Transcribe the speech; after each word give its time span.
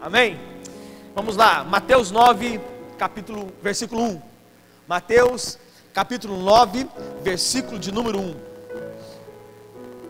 Amém? 0.00 0.40
Vamos 1.14 1.36
lá, 1.36 1.62
Mateus 1.62 2.10
9, 2.10 2.58
capítulo, 2.96 3.52
versículo 3.62 4.02
1. 4.02 4.22
Mateus, 4.88 5.58
capítulo 5.92 6.38
9, 6.38 6.88
versículo 7.22 7.78
de 7.78 7.92
número 7.92 8.18
1. 8.18 8.36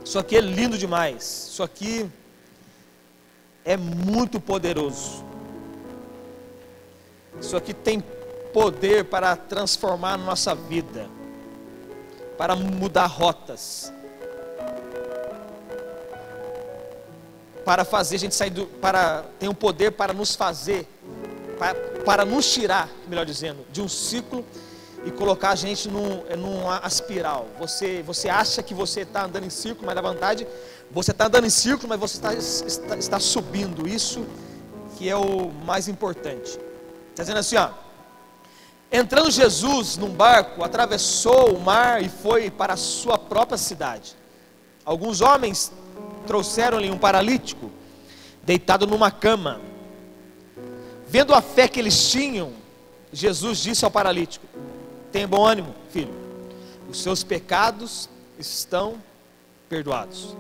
Isso 0.05 0.17
aqui 0.17 0.37
é 0.37 0.41
lindo 0.41 0.79
demais. 0.79 1.49
Isso 1.51 1.61
aqui 1.61 2.09
é 3.65 3.77
muito 3.77 4.39
poderoso. 4.39 5.25
Isso 7.41 7.57
aqui 7.57 7.75
tem 7.75 8.01
poder 8.53 9.07
para 9.07 9.35
transformar 9.35 10.17
nossa 10.17 10.55
vida, 10.55 11.09
para 12.39 12.55
mudar 12.55 13.07
rotas, 13.07 13.93
para 17.65 17.85
fazer 17.85 18.17
a 18.17 18.19
gente 18.19 18.35
sair 18.35 18.51
do, 18.51 18.67
para 18.67 19.25
tem 19.39 19.49
um 19.49 19.55
poder 19.55 19.93
para 19.93 20.13
nos 20.13 20.35
fazer, 20.35 20.89
para, 21.59 21.75
para 22.05 22.25
nos 22.25 22.51
tirar, 22.53 22.89
melhor 23.09 23.27
dizendo, 23.27 23.65
de 23.71 23.81
um 23.81 23.89
ciclo 23.89 24.45
e 25.05 25.11
colocar 25.11 25.51
a 25.51 25.55
gente 25.55 25.89
num, 25.89 26.23
numa 26.37 26.83
espiral. 26.87 27.47
Você, 27.59 28.03
você 28.03 28.29
acha 28.29 28.63
que 28.63 28.75
você 28.75 29.01
está 29.01 29.25
andando 29.25 29.45
em 29.45 29.51
círculo, 29.51 29.87
mas 29.87 29.95
na 29.95 30.03
verdade 30.03 30.47
você 30.91 31.11
está 31.11 31.27
andando 31.27 31.47
em 31.47 31.51
círculo, 31.51 31.89
mas 31.89 32.01
você 32.01 32.17
está, 32.17 32.35
está, 32.35 32.97
está 32.97 33.21
subindo. 33.21 33.87
Isso 33.87 34.27
que 34.99 35.09
é 35.09 35.17
o 35.17 35.51
mais 35.51 35.89
importante. 35.89 36.59
Está 37.11 37.23
dizendo 37.23 37.39
assim, 37.39 37.57
ó. 37.57 37.71
Entrando 38.93 39.31
Jesus 39.31 39.97
num 39.97 40.11
barco, 40.11 40.65
atravessou 40.65 41.55
o 41.55 41.61
mar 41.61 42.03
e 42.03 42.09
foi 42.09 42.51
para 42.51 42.75
a 42.75 42.77
sua 42.77 43.17
própria 43.17 43.57
cidade. 43.57 44.17
Alguns 44.85 45.21
homens 45.21 45.71
trouxeram-lhe 46.27 46.91
um 46.91 46.99
paralítico, 46.99 47.71
deitado 48.43 48.87
numa 48.87 49.11
cama. 49.11 49.61
Vendo 51.07 51.35
a 51.35 51.43
fé 51.43 51.67
que 51.67 51.79
eles 51.79 52.11
tinham, 52.11 52.53
Jesus 53.13 53.59
disse 53.59 53.85
ao 53.85 53.91
paralítico: 53.91 54.47
Tenha 55.11 55.27
bom 55.27 55.45
ânimo, 55.45 55.75
filho, 55.91 56.15
os 56.89 57.03
seus 57.03 57.25
pecados 57.25 58.09
estão 58.39 58.95
perdoados. 59.69 60.37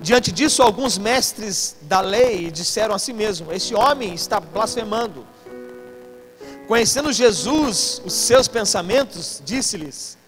Diante 0.00 0.30
disso, 0.30 0.62
alguns 0.62 0.96
mestres 0.96 1.76
da 1.82 2.00
lei 2.00 2.50
disseram 2.50 2.94
a 2.94 2.98
si 2.98 3.12
mesmo: 3.12 3.52
Esse 3.52 3.74
homem 3.74 4.14
está 4.14 4.38
blasfemando. 4.38 5.26
Conhecendo 6.68 7.12
Jesus, 7.12 8.02
os 8.04 8.12
seus 8.12 8.46
pensamentos, 8.46 9.42
disse-lhes: 9.44 10.18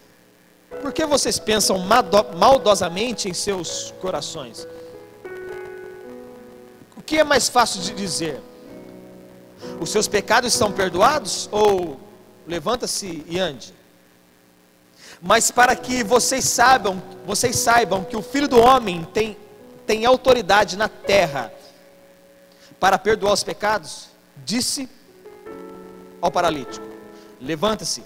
Por 0.82 0.92
que 0.92 1.04
vocês 1.04 1.38
pensam 1.38 1.78
maldosamente 1.78 3.28
em 3.28 3.34
seus 3.34 3.92
corações? 4.00 4.66
O 6.96 7.02
que 7.02 7.18
é 7.18 7.24
mais 7.24 7.48
fácil 7.48 7.80
de 7.80 7.92
dizer? 7.92 8.40
Os 9.80 9.90
seus 9.90 10.06
pecados 10.06 10.52
estão 10.52 10.70
perdoados? 10.70 11.48
Ou 11.50 11.98
levanta-se 12.46 13.24
e 13.26 13.38
ande? 13.38 13.74
Mas 15.20 15.50
para 15.50 15.74
que 15.74 16.04
vocês 16.04 16.44
saibam, 16.44 17.02
vocês 17.26 17.56
saibam 17.56 18.04
que 18.04 18.16
o 18.16 18.22
Filho 18.22 18.48
do 18.48 18.58
Homem 18.58 19.04
tem 19.12 19.36
tem 19.90 20.06
autoridade 20.06 20.76
na 20.76 20.88
terra 20.88 21.52
para 22.78 22.96
perdoar 22.96 23.32
os 23.32 23.42
pecados, 23.42 24.08
disse 24.44 24.88
ao 26.22 26.30
paralítico: 26.30 26.86
Levanta-se, 27.40 28.04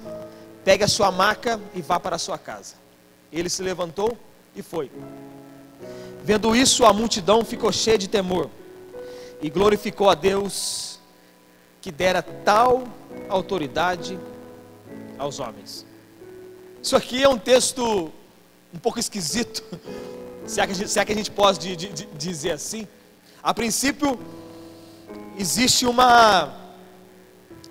pegue 0.64 0.82
a 0.82 0.88
sua 0.88 1.10
maca 1.10 1.60
e 1.74 1.82
vá 1.82 2.00
para 2.00 2.16
a 2.16 2.18
sua 2.18 2.38
casa. 2.38 2.74
Ele 3.32 3.48
se 3.48 3.62
levantou 3.62 4.16
e 4.56 4.62
foi. 4.62 4.90
Vendo 6.22 6.56
isso, 6.56 6.84
a 6.84 6.92
multidão 6.92 7.44
ficou 7.44 7.70
cheia 7.70 7.98
de 7.98 8.08
temor 8.08 8.48
e 9.42 9.50
glorificou 9.50 10.08
a 10.08 10.14
Deus 10.14 10.98
que 11.82 11.92
dera 11.92 12.22
tal 12.22 12.84
autoridade 13.28 14.18
aos 15.18 15.38
homens. 15.38 15.84
Isso 16.82 16.96
aqui 16.96 17.22
é 17.22 17.28
um 17.28 17.38
texto 17.38 18.10
um 18.72 18.78
pouco 18.78 18.98
esquisito, 18.98 19.62
se 20.46 20.60
é 20.60 20.66
que 20.66 20.72
a 20.72 20.74
gente, 20.74 20.98
é 20.98 21.04
que 21.04 21.12
a 21.12 21.16
gente 21.16 21.30
pode 21.30 21.58
de, 21.58 21.76
de, 21.76 21.88
de 21.88 22.06
dizer 22.16 22.52
assim. 22.52 22.88
A 23.42 23.52
princípio, 23.52 24.18
existe 25.38 25.84
uma, 25.84 26.54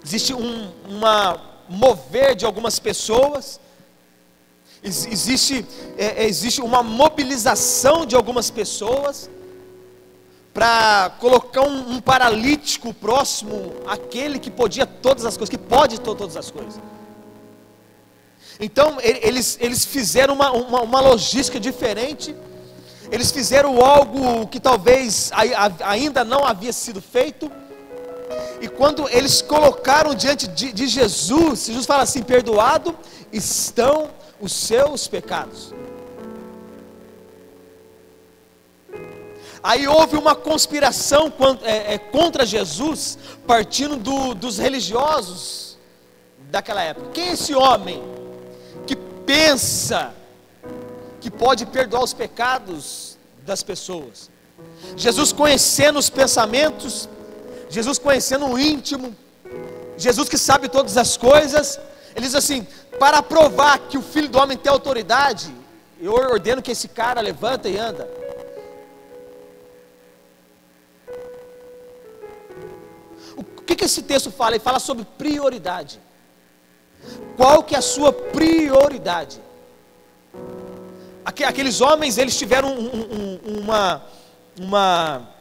existe 0.04 0.34
um 0.34 0.72
uma 0.88 1.53
mover 1.74 2.36
de 2.36 2.46
algumas 2.46 2.80
pessoas, 2.80 3.60
existe, 4.84 5.66
é, 5.98 6.24
é, 6.24 6.26
existe 6.26 6.62
uma 6.62 6.84
mobilização 6.84 8.06
de 8.06 8.16
algumas 8.16 8.50
pessoas 8.50 9.30
para 10.54 11.12
colocar 11.20 11.62
um, 11.62 11.94
um, 11.94 12.00
paralítico 12.02 12.94
próximo 12.94 13.74
àquele 13.88 14.38
que 14.38 14.52
podia 14.52 14.86
todas 14.86 15.26
as 15.26 15.36
coisas, 15.36 15.50
que 15.50 15.58
pode 15.58 16.00
todas 16.00 16.38
as 16.38 16.52
coisas. 16.52 16.80
Então 18.60 18.98
eles, 19.02 19.58
eles 19.60 19.84
fizeram 19.84 20.36
uma, 20.36 20.52
uma, 20.52 20.82
uma 20.82 21.02
logística 21.02 21.60
diferente 21.60 22.36
eles 23.14 23.32
fizeram 23.32 23.80
algo 23.80 24.48
que 24.48 24.60
talvez 24.60 25.32
ainda 25.86 26.24
não 26.24 26.44
havia 26.44 26.74
sido 26.74 27.00
feito. 27.00 27.52
E 28.62 28.68
quando 28.68 29.08
eles 29.10 29.42
colocaram 29.42 30.16
diante 30.16 30.48
de, 30.48 30.72
de 30.72 30.88
Jesus, 30.88 31.66
Jesus 31.66 31.86
fala 31.86 32.04
assim: 32.04 32.24
perdoado 32.24 32.98
estão 33.32 34.10
os 34.40 34.52
seus 34.52 35.08
pecados. 35.08 35.74
Aí 39.62 39.88
houve 39.88 40.18
uma 40.18 40.36
conspiração 40.36 41.32
é, 41.64 41.94
é, 41.94 41.98
contra 41.98 42.46
Jesus, 42.46 43.18
partindo 43.48 43.96
do, 43.96 44.34
dos 44.34 44.58
religiosos 44.58 45.78
daquela 46.52 46.84
época. 46.84 47.12
Quem 47.14 47.30
é 47.30 47.32
esse 47.32 47.56
homem 47.56 48.04
que 48.86 48.96
pensa 49.26 50.14
que 51.22 51.32
pode 51.32 51.66
perdoar 51.66 52.04
os 52.04 52.14
pecados 52.14 53.18
das 53.46 53.64
pessoas. 53.64 54.30
Jesus 54.98 55.32
conhecendo 55.32 55.98
os 55.98 56.10
pensamentos, 56.10 57.08
Jesus 57.74 57.98
conhecendo 57.98 58.46
o 58.46 58.60
íntimo, 58.60 59.16
Jesus 59.98 60.30
que 60.30 60.38
sabe 60.38 60.70
todas 60.70 60.96
as 60.96 61.18
coisas, 61.18 61.80
ele 62.16 62.26
diz 62.28 62.36
assim: 62.36 62.68
para 63.00 63.20
provar 63.24 63.80
que 63.90 63.98
o 63.98 64.02
filho 64.14 64.30
do 64.30 64.38
homem 64.38 64.56
tem 64.56 64.72
autoridade, 64.72 65.52
eu 66.00 66.14
ordeno 66.14 66.62
que 66.62 66.72
esse 66.72 66.88
cara 66.88 67.20
levanta 67.20 67.68
e 67.68 67.78
anda. 67.78 68.08
O 73.36 73.44
que, 73.66 73.76
que 73.76 73.86
esse 73.86 74.04
texto 74.04 74.30
fala? 74.30 74.52
Ele 74.52 74.64
fala 74.64 74.80
sobre 74.80 75.04
prioridade. 75.18 76.00
Qual 77.36 77.64
que 77.64 77.74
é 77.74 77.80
a 77.80 77.82
sua 77.82 78.14
prioridade? 78.14 79.42
aqueles 81.26 81.82
homens, 81.82 82.18
eles 82.20 82.38
tiveram 82.38 82.70
um, 82.70 83.40
um, 83.48 83.60
uma, 83.60 84.04
uma. 84.60 85.33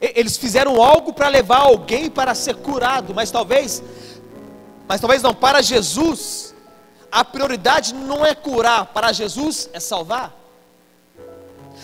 Eles 0.00 0.36
fizeram 0.36 0.80
algo 0.82 1.12
para 1.12 1.28
levar 1.28 1.60
alguém 1.60 2.08
para 2.08 2.34
ser 2.34 2.56
curado, 2.56 3.12
mas 3.14 3.30
talvez, 3.30 3.82
mas 4.86 5.00
talvez 5.00 5.22
não, 5.22 5.34
para 5.34 5.60
Jesus, 5.60 6.54
a 7.10 7.24
prioridade 7.24 7.94
não 7.94 8.24
é 8.24 8.34
curar, 8.34 8.86
para 8.86 9.12
Jesus 9.12 9.68
é 9.72 9.80
salvar. 9.80 10.36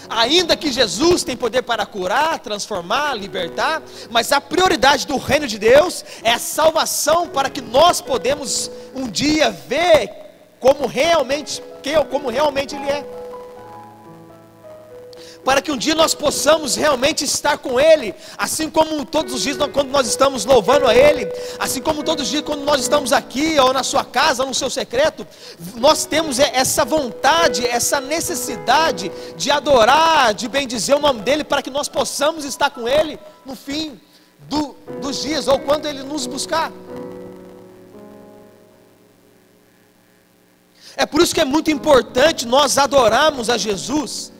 Ainda 0.08 0.56
que 0.56 0.70
Jesus 0.70 1.25
tem 1.25 1.36
poder 1.36 1.62
para 1.62 1.86
curar, 1.86 2.38
transformar, 2.38 3.14
libertar, 3.14 3.82
mas 4.10 4.31
a 4.32 4.41
prioridade 4.41 5.06
do 5.06 5.16
reino 5.16 5.46
de 5.46 5.58
Deus 5.58 6.04
é 6.22 6.32
a 6.32 6.38
salvação 6.38 7.28
para 7.28 7.48
que 7.48 7.60
nós 7.60 8.00
podemos 8.00 8.70
um 8.94 9.08
dia 9.08 9.50
ver 9.50 10.10
como 10.60 10.86
realmente, 10.86 11.62
como 12.10 12.31
realmente 12.31 12.75
Ele 12.75 12.88
é. 12.91 13.23
Para 15.44 15.60
que 15.60 15.71
um 15.71 15.77
dia 15.77 15.94
nós 15.94 16.15
possamos 16.15 16.75
realmente 16.75 17.25
estar 17.25 17.59
com 17.59 17.78
Ele, 17.78 18.14
assim 18.38 18.70
como 18.70 19.05
todos 19.05 19.35
os 19.35 19.43
dias 19.43 19.58
quando 19.73 19.91
nós 19.91 20.06
estamos 20.06 20.44
louvando 20.44 20.87
a 20.87 20.94
Ele, 20.94 21.31
assim 21.58 21.82
como 21.82 22.02
todos 22.02 22.25
os 22.25 22.31
dias 22.31 22.43
quando 22.43 22.64
nós 22.64 22.81
estamos 22.81 23.12
aqui, 23.12 23.58
ou 23.58 23.73
na 23.73 23.82
sua 23.82 24.05
casa, 24.05 24.43
ou 24.43 24.49
no 24.49 24.55
seu 24.55 24.70
secreto, 24.70 25.26
nós 25.76 26.06
temos 26.06 26.38
essa 26.38 26.85
vontade, 26.85 27.67
essa 27.67 28.00
necessidade 28.00 29.12
de 29.37 29.50
adorar, 29.50 30.32
de 30.32 30.49
bendizer 30.49 30.96
o 30.96 31.00
nome 31.00 31.20
dEle, 31.20 31.44
para 31.44 31.61
que 31.61 31.70
nós 31.70 31.88
possamos 31.88 32.44
estar 32.44 32.70
com 32.70 32.88
Ele 32.88 33.19
no 33.44 33.55
fim 33.55 34.00
do, 34.49 34.75
dos 35.02 35.23
dias, 35.23 35.47
ou 35.47 35.58
quando 35.58 35.87
Ele 35.87 36.02
nos 36.02 36.26
buscar. 36.26 36.73
É 40.97 41.05
por 41.05 41.20
isso 41.20 41.35
que 41.35 41.40
é 41.40 41.44
muito 41.44 41.70
importante 41.70 42.47
nós 42.47 42.79
adorarmos 42.79 43.50
a 43.50 43.58
Jesus. 43.58 44.32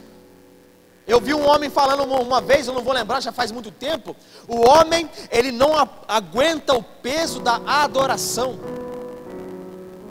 Eu 1.07 1.21
vi 1.21 1.35
um 1.35 1.47
homem 1.47 1.69
falando 1.69 2.03
uma, 2.05 2.41
vez, 2.41 2.67
eu 2.67 2.73
não 2.73 2.83
vou 2.83 2.95
lembrar, 2.95 3.21
já 3.21 3.31
faz 3.31 3.53
muito 3.53 3.71
tempo. 3.71 4.17
O 4.49 4.67
homem, 4.69 5.09
ele 5.31 5.53
não 5.53 5.73
aguenta 6.09 6.75
o 6.75 6.83
peso 6.83 7.41
da 7.41 7.61
adoração. 7.67 8.59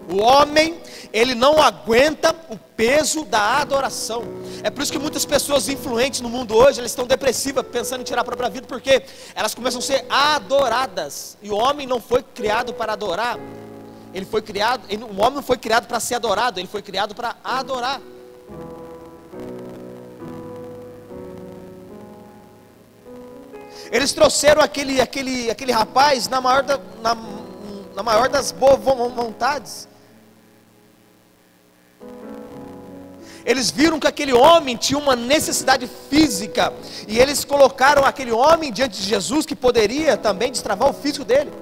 O 0.07 0.21
homem, 0.21 0.79
ele 1.11 1.33
não 1.33 1.59
aguenta 1.59 2.35
o 2.49 2.57
peso 2.57 3.25
da 3.25 3.57
adoração. 3.59 4.23
É 4.61 4.69
por 4.69 4.83
isso 4.83 4.91
que 4.91 4.99
muitas 4.99 5.25
pessoas 5.25 5.67
influentes 5.67 6.21
no 6.21 6.29
mundo 6.29 6.55
hoje, 6.55 6.79
elas 6.79 6.91
estão 6.91 7.07
depressivas, 7.07 7.65
pensando 7.65 8.01
em 8.01 8.03
tirar 8.03 8.21
a 8.21 8.25
própria 8.25 8.49
vida, 8.49 8.67
porque 8.67 9.03
elas 9.33 9.55
começam 9.55 9.79
a 9.79 9.81
ser 9.81 10.05
adoradas. 10.07 11.37
E 11.41 11.49
o 11.49 11.55
homem 11.55 11.87
não 11.87 11.99
foi 11.99 12.21
criado 12.21 12.71
para 12.71 12.93
adorar. 12.93 13.39
Ele 14.13 14.25
foi 14.25 14.43
criado, 14.43 14.85
o 14.91 15.21
homem 15.21 15.35
não 15.35 15.43
foi 15.43 15.57
criado 15.57 15.87
para 15.87 15.99
ser 15.99 16.15
adorado, 16.15 16.59
ele 16.59 16.67
foi 16.67 16.83
criado 16.83 17.15
para 17.15 17.35
adorar. 17.43 17.99
Eles 23.93 24.11
trouxeram 24.11 24.59
aquele, 24.59 24.99
aquele, 24.99 25.51
aquele 25.51 25.71
rapaz 25.71 26.27
na 26.27 26.41
maior, 26.41 26.63
da, 26.63 26.79
na, 26.99 27.15
na 27.95 28.01
maior 28.01 28.27
das 28.27 28.51
boas 28.51 28.79
vontades. 28.79 29.87
Eles 33.45 33.69
viram 33.69 33.99
que 33.99 34.07
aquele 34.07 34.33
homem 34.33 34.75
tinha 34.75 34.97
uma 34.97 35.15
necessidade 35.15 35.87
física, 36.09 36.73
e 37.07 37.19
eles 37.19 37.45
colocaram 37.45 38.03
aquele 38.03 38.31
homem 38.31 38.71
diante 38.71 38.99
de 38.99 39.07
Jesus, 39.07 39.45
que 39.45 39.55
poderia 39.55 40.17
também 40.17 40.51
destravar 40.51 40.89
o 40.89 40.93
físico 40.93 41.23
dele. 41.23 41.53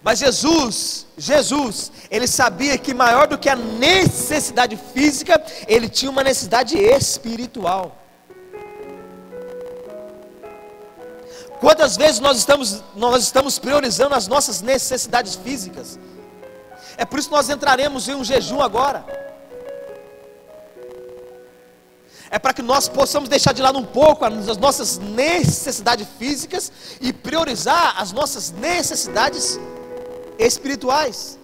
Mas 0.00 0.20
Jesus, 0.20 1.04
Jesus, 1.16 1.90
ele 2.08 2.28
sabia 2.28 2.78
que 2.78 2.94
maior 2.94 3.26
do 3.26 3.36
que 3.36 3.48
a 3.48 3.56
necessidade 3.56 4.78
física, 4.94 5.44
ele 5.66 5.88
tinha 5.88 6.12
uma 6.12 6.22
necessidade 6.22 6.78
espiritual. 6.78 7.97
Quantas 11.60 11.96
vezes 11.96 12.20
nós 12.20 12.38
estamos, 12.38 12.82
nós 12.94 13.24
estamos 13.24 13.58
priorizando 13.58 14.14
as 14.14 14.28
nossas 14.28 14.60
necessidades 14.60 15.34
físicas? 15.34 15.98
É 16.96 17.04
por 17.04 17.18
isso 17.18 17.28
que 17.28 17.34
nós 17.34 17.48
entraremos 17.48 18.08
em 18.08 18.14
um 18.14 18.24
jejum 18.24 18.60
agora. 18.60 19.04
É 22.30 22.38
para 22.38 22.52
que 22.52 22.62
nós 22.62 22.88
possamos 22.88 23.28
deixar 23.28 23.52
de 23.52 23.62
lado 23.62 23.78
um 23.78 23.84
pouco 23.84 24.24
as 24.24 24.56
nossas 24.56 24.98
necessidades 24.98 26.06
físicas 26.18 26.70
e 27.00 27.12
priorizar 27.12 28.00
as 28.00 28.12
nossas 28.12 28.50
necessidades 28.50 29.58
espirituais. 30.38 31.38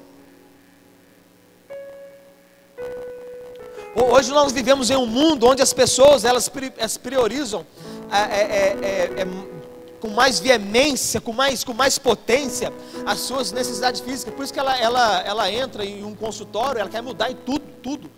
Hoje 3.96 4.30
nós 4.30 4.52
vivemos 4.52 4.90
em 4.90 4.96
um 4.96 5.06
mundo 5.06 5.46
onde 5.46 5.62
as 5.62 5.72
pessoas 5.72 6.24
elas 6.24 6.50
priorizam 6.98 7.64
é, 8.10 8.18
é, 8.18 8.78
é, 8.82 9.20
é 9.22 9.53
com 10.04 10.10
mais 10.10 10.38
veemência, 10.38 11.18
com 11.18 11.32
mais, 11.32 11.64
com 11.64 11.72
mais 11.72 11.98
potência 11.98 12.70
as 13.06 13.20
suas 13.20 13.52
necessidades 13.52 14.02
físicas. 14.02 14.34
Por 14.34 14.44
isso 14.44 14.52
que 14.52 14.58
ela, 14.58 14.78
ela, 14.78 15.22
ela 15.22 15.50
entra 15.50 15.82
em 15.82 16.04
um 16.04 16.14
consultório, 16.14 16.78
ela 16.78 16.90
quer 16.90 17.02
mudar 17.02 17.30
em 17.30 17.34
tudo, 17.34 17.64
tudo. 17.82 18.10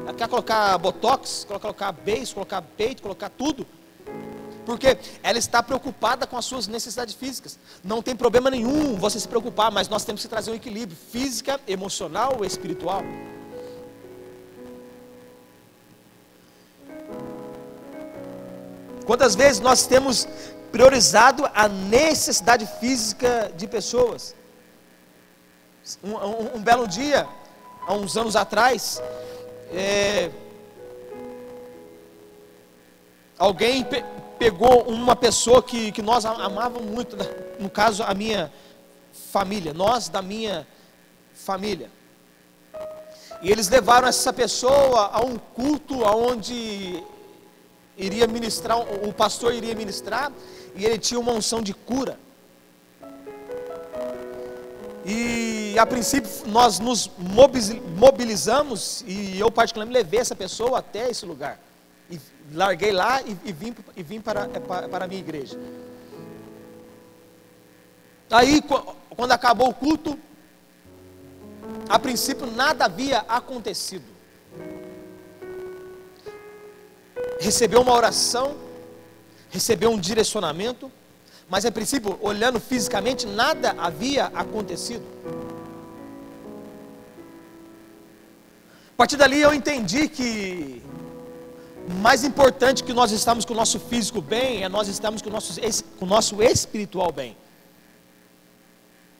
Ela 0.00 0.14
quer 0.14 0.28
colocar 0.28 0.78
botox, 0.78 1.46
colocar 1.46 1.92
beijo, 1.92 2.32
colocar 2.32 2.62
peito, 2.62 3.02
colocar 3.02 3.28
tudo. 3.28 3.66
Porque 4.64 4.96
ela 5.22 5.36
está 5.36 5.62
preocupada 5.62 6.26
com 6.26 6.38
as 6.38 6.46
suas 6.46 6.66
necessidades 6.66 7.12
físicas. 7.12 7.58
Não 7.84 8.00
tem 8.00 8.16
problema 8.16 8.50
nenhum 8.50 8.96
você 8.96 9.20
se 9.20 9.28
preocupar, 9.28 9.70
mas 9.70 9.90
nós 9.90 10.06
temos 10.06 10.22
que 10.22 10.28
trazer 10.28 10.50
um 10.50 10.54
equilíbrio 10.54 10.96
física, 11.12 11.60
emocional 11.68 12.38
e 12.44 12.46
espiritual. 12.46 13.02
Quantas 19.06 19.36
vezes 19.36 19.60
nós 19.60 19.86
temos 19.86 20.26
priorizado 20.76 21.48
a 21.54 21.66
necessidade 21.68 22.66
física 22.78 23.50
de 23.56 23.66
pessoas. 23.66 24.34
Um, 26.04 26.12
um, 26.12 26.56
um 26.56 26.60
belo 26.60 26.86
dia, 26.86 27.26
há 27.86 27.94
uns 27.94 28.14
anos 28.14 28.36
atrás, 28.36 29.02
é, 29.72 30.30
alguém 33.38 33.82
pe 33.84 34.04
pegou 34.38 34.82
uma 34.82 35.16
pessoa 35.16 35.62
que, 35.62 35.90
que 35.92 36.02
nós 36.02 36.26
amávamos 36.26 36.90
muito, 36.90 37.16
no 37.58 37.70
caso 37.70 38.02
a 38.02 38.12
minha 38.12 38.52
família, 39.32 39.72
nós 39.72 40.10
da 40.10 40.20
minha 40.20 40.66
família. 41.32 41.90
E 43.40 43.50
eles 43.50 43.70
levaram 43.70 44.06
essa 44.06 44.30
pessoa 44.30 45.06
a 45.10 45.24
um 45.24 45.38
culto 45.38 46.02
onde 46.04 47.02
iria 47.96 48.26
ministrar, 48.26 48.78
o 48.78 49.10
pastor 49.10 49.54
iria 49.54 49.74
ministrar, 49.74 50.30
e 50.76 50.84
ele 50.84 50.98
tinha 50.98 51.18
uma 51.18 51.32
unção 51.32 51.62
de 51.62 51.72
cura. 51.72 52.18
E 55.04 55.78
a 55.78 55.86
princípio 55.86 56.30
nós 56.46 56.78
nos 56.78 57.10
mobilizamos 57.96 59.04
e 59.06 59.38
eu 59.38 59.50
particularmente 59.50 59.96
levei 59.96 60.20
essa 60.20 60.34
pessoa 60.34 60.80
até 60.80 61.10
esse 61.10 61.24
lugar. 61.24 61.60
E 62.10 62.20
larguei 62.52 62.92
lá 62.92 63.22
e, 63.22 63.36
e 63.44 63.52
vim, 63.52 63.74
e 63.96 64.02
vim 64.02 64.20
para, 64.20 64.48
é, 64.52 64.88
para 64.88 65.04
a 65.04 65.08
minha 65.08 65.20
igreja. 65.20 65.58
Aí 68.30 68.60
quando 69.10 69.32
acabou 69.32 69.68
o 69.68 69.74
culto, 69.74 70.18
a 71.88 71.98
princípio 71.98 72.46
nada 72.46 72.84
havia 72.86 73.20
acontecido. 73.28 74.04
Recebeu 77.40 77.80
uma 77.80 77.94
oração, 77.94 78.56
recebeu 79.56 79.90
um 79.90 79.98
direcionamento, 79.98 80.92
mas 81.48 81.64
a 81.64 81.72
princípio, 81.72 82.18
olhando 82.20 82.58
fisicamente, 82.60 83.26
nada 83.26 83.74
havia 83.78 84.26
acontecido. 84.26 85.04
A 88.92 88.96
partir 88.96 89.16
dali 89.16 89.40
eu 89.40 89.52
entendi 89.54 90.08
que 90.08 90.82
mais 92.06 92.24
importante 92.24 92.84
que 92.84 92.92
nós 92.92 93.10
estamos 93.12 93.44
com 93.44 93.54
o 93.54 93.56
nosso 93.56 93.78
físico 93.78 94.20
bem 94.20 94.64
é 94.64 94.68
nós 94.68 94.88
estamos 94.88 95.22
com 95.22 95.30
o 95.30 95.32
nosso, 95.32 95.60
com 95.98 96.04
o 96.04 96.08
nosso 96.08 96.42
espiritual 96.42 97.10
bem. 97.12 97.36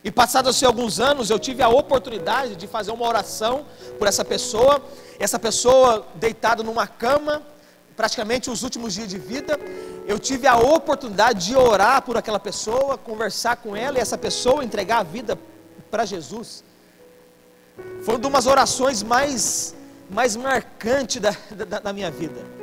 E 0.05 0.11
passados 0.11 0.63
alguns 0.63 1.01
anos, 1.01 1.31
eu 1.31 1.39
tive 1.39 1.63
a 1.63 1.69
oportunidade 1.69 2.57
de 2.57 2.67
fazer 2.67 2.93
uma 2.93 3.07
oração 3.07 3.67
por 3.99 4.07
essa 4.07 4.25
pessoa, 4.25 4.83
essa 5.19 5.39
pessoa 5.39 6.07
deitada 6.15 6.63
numa 6.63 6.87
cama, 6.87 7.43
praticamente 7.97 8.51
os 8.51 8.63
últimos 8.63 8.95
dias 8.95 9.09
de 9.09 9.19
vida, 9.19 9.59
eu 10.07 10.19
tive 10.19 10.47
a 10.47 10.57
oportunidade 10.57 11.47
de 11.47 11.57
orar 11.57 12.03
por 12.03 12.17
aquela 12.17 12.39
pessoa, 12.39 12.99
conversar 12.99 13.57
com 13.57 13.75
ela 13.75 13.99
e 13.99 14.01
essa 14.01 14.19
pessoa 14.19 14.65
entregar 14.65 14.99
a 14.99 15.03
vida 15.03 15.39
para 15.91 16.05
Jesus. 16.05 16.63
Foi 18.05 18.17
uma 18.17 18.31
das 18.31 18.47
orações 18.47 19.03
mais, 19.03 19.75
mais 20.11 20.37
marcantes 20.37 21.21
da, 21.21 21.35
da, 21.51 21.79
da 21.81 21.93
minha 21.93 22.11
vida. 22.11 22.57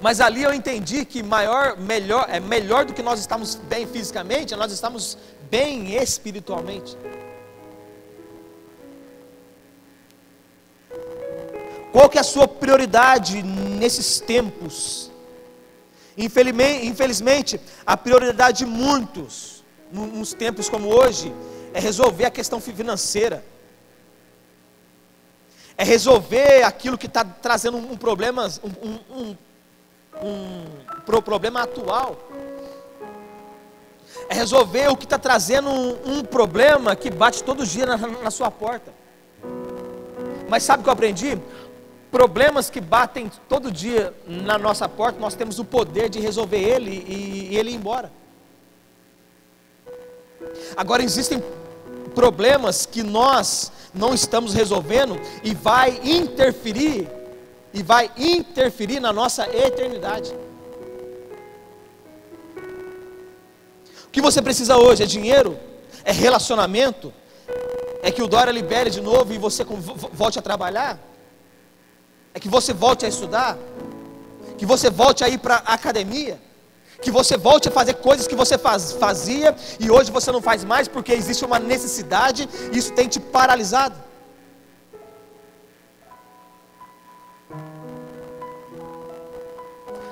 Mas 0.00 0.20
ali 0.20 0.42
eu 0.42 0.52
entendi 0.52 1.04
que 1.04 1.22
maior, 1.22 1.78
melhor, 1.78 2.26
é 2.28 2.38
melhor 2.38 2.84
do 2.84 2.92
que 2.92 3.02
nós 3.02 3.20
estamos 3.20 3.54
bem 3.54 3.86
fisicamente, 3.86 4.54
nós 4.54 4.70
estamos 4.70 5.16
bem 5.50 5.94
espiritualmente. 5.96 6.96
Qual 11.94 12.08
que 12.08 12.18
é 12.18 12.22
a 12.22 12.24
sua 12.24 12.48
prioridade 12.48 13.40
nesses 13.40 14.18
tempos? 14.18 15.12
Infelizmente, 16.16 17.60
a 17.86 17.96
prioridade 17.96 18.58
de 18.58 18.66
muitos, 18.66 19.62
nos 19.92 20.34
tempos 20.34 20.68
como 20.68 20.88
hoje, 20.88 21.32
é 21.72 21.78
resolver 21.78 22.24
a 22.24 22.32
questão 22.32 22.60
financeira, 22.60 23.44
é 25.78 25.84
resolver 25.84 26.64
aquilo 26.64 26.98
que 26.98 27.06
está 27.06 27.24
trazendo 27.24 27.76
um 27.76 27.96
problema, 27.96 28.48
um, 28.64 28.88
um, 28.88 28.98
um, 29.20 29.36
um 30.20 31.20
problema 31.22 31.62
atual, 31.62 32.18
é 34.28 34.34
resolver 34.34 34.88
o 34.88 34.96
que 34.96 35.04
está 35.04 35.16
trazendo 35.16 35.70
um, 35.70 36.18
um, 36.18 36.24
problema 36.24 36.96
que 36.96 37.08
bate 37.08 37.44
todo 37.44 37.64
dia 37.64 37.86
na, 37.86 37.96
na 37.96 38.32
sua 38.32 38.50
porta. 38.50 38.92
Mas 40.48 40.62
sabe 40.62 40.80
o 40.80 40.84
que 40.84 40.88
eu 40.88 40.92
aprendi? 40.92 41.38
Problemas 42.14 42.70
que 42.70 42.80
batem 42.80 43.28
todo 43.48 43.72
dia 43.72 44.14
na 44.24 44.56
nossa 44.56 44.88
porta, 44.88 45.18
nós 45.18 45.34
temos 45.34 45.58
o 45.58 45.64
poder 45.64 46.08
de 46.08 46.20
resolver 46.20 46.62
ele 46.62 47.04
e, 47.08 47.48
e 47.50 47.58
ele 47.58 47.72
ir 47.72 47.74
embora. 47.74 48.12
Agora 50.76 51.02
existem 51.02 51.42
problemas 52.14 52.86
que 52.86 53.02
nós 53.02 53.72
não 53.92 54.14
estamos 54.14 54.54
resolvendo 54.54 55.20
e 55.42 55.56
vai 55.56 56.00
interferir 56.04 57.10
e 57.72 57.82
vai 57.82 58.08
interferir 58.16 59.00
na 59.00 59.12
nossa 59.12 59.48
eternidade. 59.48 60.32
O 64.06 64.10
que 64.12 64.20
você 64.20 64.40
precisa 64.40 64.76
hoje 64.76 65.02
é 65.02 65.06
dinheiro, 65.06 65.58
é 66.04 66.12
relacionamento, 66.12 67.12
é 68.04 68.12
que 68.12 68.22
o 68.22 68.28
Dória 68.28 68.52
libere 68.52 68.88
de 68.88 69.00
novo 69.00 69.34
e 69.34 69.36
você 69.36 69.64
volte 70.12 70.38
a 70.38 70.42
trabalhar 70.42 71.13
é 72.34 72.40
que 72.40 72.48
você 72.48 72.72
volte 72.72 73.06
a 73.06 73.08
estudar, 73.08 73.56
que 74.58 74.66
você 74.66 74.90
volte 74.90 75.22
a 75.22 75.28
ir 75.28 75.38
para 75.38 75.56
a 75.64 75.74
academia, 75.74 76.38
Que 77.02 77.10
você 77.10 77.36
volte 77.36 77.68
a 77.68 77.72
fazer 77.72 77.94
coisas 77.94 78.26
que 78.26 78.36
você 78.42 78.56
faz, 78.56 78.92
fazia 78.92 79.54
e 79.78 79.90
hoje 79.90 80.10
você 80.10 80.32
não 80.32 80.40
faz 80.40 80.64
mais 80.64 80.88
porque 80.88 81.12
existe 81.12 81.44
uma 81.44 81.58
necessidade 81.58 82.48
e 82.72 82.78
isso 82.78 82.92
tem 82.92 83.08
te 83.08 83.20
paralisado. 83.20 83.96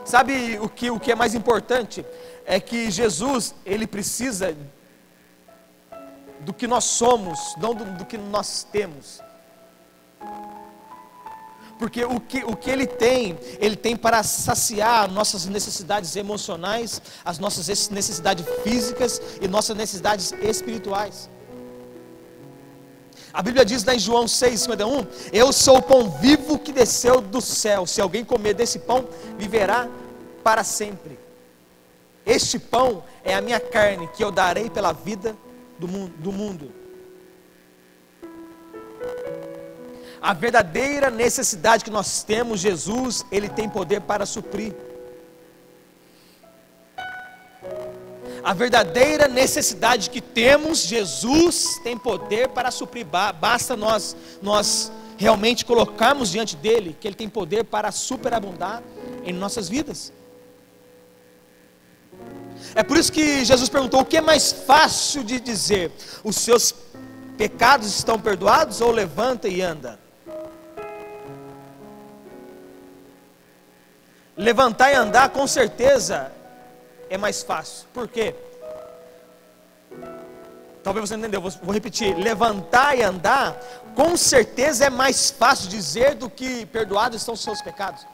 Sabe 0.05 0.59
o 0.61 0.69
que, 0.69 0.91
o 0.91 1.01
que 1.01 1.13
é 1.13 1.15
mais 1.15 1.35
importante? 1.35 2.05
É 2.45 2.61
que 2.61 2.91
Jesus, 2.91 3.55
ele 3.65 3.87
precisa 3.87 4.55
do 6.41 6.53
que 6.53 6.67
nós 6.67 6.85
somos, 6.85 7.39
não 7.57 7.75
do, 7.75 7.85
do 7.85 8.05
que 8.05 8.19
nós 8.19 8.67
temos. 8.71 9.23
Porque 11.83 12.05
o 12.05 12.21
que, 12.21 12.45
o 12.45 12.55
que 12.55 12.71
ele 12.71 12.87
tem, 12.87 13.37
ele 13.59 13.75
tem 13.75 13.97
para 13.97 14.23
saciar 14.23 15.11
nossas 15.11 15.47
necessidades 15.47 16.15
emocionais, 16.15 17.03
as 17.25 17.41
nossas 17.41 17.67
necessidades 17.89 18.47
físicas 18.63 19.21
e 19.41 19.49
nossas 19.49 19.77
necessidades 19.77 20.33
espirituais. 20.41 21.29
A 23.33 23.43
Bíblia 23.43 23.65
diz 23.65 23.83
lá 23.83 23.97
em 23.97 23.99
João 23.99 24.27
6,51: 24.27 25.09
Eu 25.33 25.53
sou 25.53 25.79
o 25.79 25.83
pão 25.83 26.09
vivo 26.09 26.57
que 26.57 26.71
desceu 26.71 27.21
do 27.21 27.41
céu. 27.41 27.85
Se 27.85 28.01
alguém 28.01 28.25
comer 28.25 28.55
desse 28.55 28.79
pão, 28.79 29.09
viverá 29.37 29.89
para 30.45 30.63
sempre. 30.63 31.19
Este 32.25 32.61
pão 32.61 33.03
é 33.25 33.35
a 33.35 33.41
minha 33.41 33.59
carne 33.59 34.09
que 34.15 34.23
eu 34.23 34.31
darei 34.31 34.71
pela 34.71 34.93
vida 34.93 35.37
do 35.81 35.89
mundo. 36.31 36.82
A 40.23 40.33
verdadeira 40.33 41.11
necessidade 41.11 41.85
que 41.85 41.91
nós 41.91 42.23
temos, 42.23 42.61
Jesus, 42.61 43.27
Ele 43.33 43.49
tem 43.49 43.69
poder 43.69 44.01
para 44.03 44.25
suprir. 44.25 44.73
A 48.45 48.53
verdadeira 48.53 49.29
necessidade 49.29 50.11
que 50.11 50.21
temos, 50.21 50.81
Jesus 50.81 51.81
tem 51.85 51.97
poder 51.97 52.49
para 52.49 52.71
suprir. 52.71 53.07
Basta 53.07 53.77
nós, 53.77 54.17
nós 54.41 54.93
realmente 55.17 55.65
colocarmos 55.65 56.31
diante 56.31 56.57
dele 56.57 56.97
que 57.01 57.07
ele 57.07 57.15
tem 57.15 57.29
poder 57.29 57.65
para 57.65 57.93
superabundar 57.93 58.83
em 59.25 59.33
nossas 59.33 59.69
vidas. 59.69 60.13
É 62.75 62.83
por 62.83 62.97
isso 62.97 63.13
que 63.13 63.45
Jesus 63.45 63.69
perguntou: 63.69 64.01
o 64.01 64.05
que 64.05 64.17
é 64.17 64.21
mais 64.21 64.51
fácil 64.51 65.23
de 65.23 65.39
dizer? 65.39 65.93
Os 66.25 66.37
seus 66.37 66.75
pecados 67.39 67.87
estão 67.89 68.19
perdoados 68.19 68.81
ou 68.81 68.91
levanta 68.91 69.47
e 69.47 69.63
anda? 69.63 70.02
Levantar 74.37 74.93
e 74.93 74.95
andar, 74.95 75.29
com 75.31 75.47
certeza, 75.47 76.33
é 77.11 77.19
mais 77.19 77.43
fácil. 77.43 77.87
Por 77.93 78.09
quê? 78.09 78.35
Talvez 80.83 81.09
você 81.09 81.17
não 81.17 81.21
entendeu, 81.21 81.41
vou 81.41 81.73
repetir. 81.73 82.17
Levantar 82.17 82.97
e 82.97 83.03
andar, 83.03 83.57
com 83.95 84.17
certeza 84.17 84.87
é 84.87 84.91
mais 84.91 85.31
fácil 85.31 85.69
dizer 85.69 86.15
do 86.15 86.29
que 86.29 86.67
perdoados 86.67 87.21
estão 87.21 87.35
os 87.35 87.43
seus 87.43 87.61
pecados. 87.63 88.07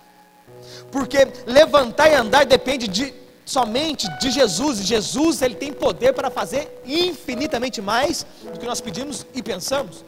Porque 0.91 1.27
levantar 1.47 2.11
e 2.11 2.15
andar 2.15 2.45
depende 2.45 2.89
de 2.89 3.15
somente 3.45 4.07
de 4.19 4.31
Jesus. 4.31 4.79
Jesus 4.81 5.41
ele 5.41 5.55
tem 5.55 5.73
poder 5.73 6.13
para 6.13 6.31
fazer 6.31 6.83
infinitamente 6.85 7.81
mais 7.81 8.27
do 8.43 8.59
que 8.59 8.67
nós 8.67 8.81
pedimos 8.81 9.27
e 9.35 9.43
pensamos. 9.43 10.05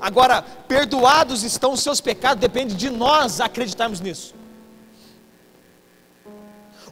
Agora, 0.00 0.42
perdoados 0.42 1.42
estão 1.42 1.72
os 1.72 1.80
seus 1.80 2.00
pecados, 2.00 2.40
depende 2.40 2.74
de 2.74 2.90
nós 2.90 3.40
acreditarmos 3.40 4.00
nisso. 4.00 4.34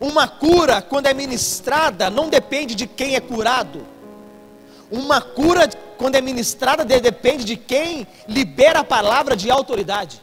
Uma 0.01 0.27
cura, 0.27 0.83
quando 0.83 1.07
é 1.07 1.15
ministrada, 1.15 2.11
não 2.11 2.29
depende 2.29 2.75
de 2.75 2.87
quem 2.87 3.15
é 3.15 3.21
curado. 3.21 3.87
Uma 4.91 5.21
cura, 5.21 5.69
quando 5.97 6.17
é 6.17 6.21
ministrada, 6.21 6.85
depende 6.85 7.45
de 7.45 7.57
quem 7.57 8.07
libera 8.29 8.81
a 8.81 8.85
palavra 8.85 9.37
de 9.37 9.51
autoridade. 9.51 10.23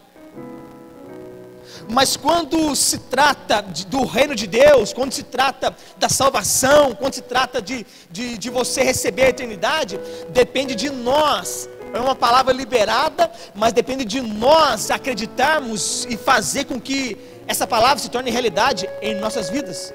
Mas 1.89 2.15
quando 2.15 2.73
se 2.75 2.99
trata 2.99 3.61
do 3.87 4.05
reino 4.05 4.33
de 4.33 4.47
Deus, 4.47 4.93
quando 4.93 5.11
se 5.11 5.23
trata 5.23 5.75
da 5.97 6.07
salvação, 6.07 6.95
quando 6.95 7.15
se 7.15 7.21
trata 7.21 7.61
de, 7.61 7.85
de, 8.09 8.37
de 8.37 8.49
você 8.49 8.81
receber 8.81 9.23
a 9.23 9.29
eternidade, 9.29 9.99
depende 10.29 10.73
de 10.73 10.89
nós. 10.89 11.69
É 11.93 11.99
uma 11.99 12.15
palavra 12.15 12.53
liberada, 12.53 13.29
mas 13.53 13.73
depende 13.73 14.05
de 14.05 14.21
nós 14.21 14.89
acreditarmos 14.89 16.05
e 16.09 16.15
fazer 16.15 16.63
com 16.63 16.79
que 16.79 17.17
essa 17.47 17.67
palavra 17.67 17.99
se 17.99 18.09
torne 18.09 18.31
realidade 18.31 18.89
em 19.01 19.15
nossas 19.15 19.49
vidas. 19.49 19.93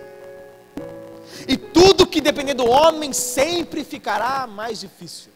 E 1.49 1.57
tudo 1.57 2.07
que 2.07 2.21
depender 2.21 2.55
do 2.55 2.69
homem 2.69 3.13
sempre 3.13 3.85
ficará 3.85 4.47
mais 4.47 4.81
difícil. 4.81 5.31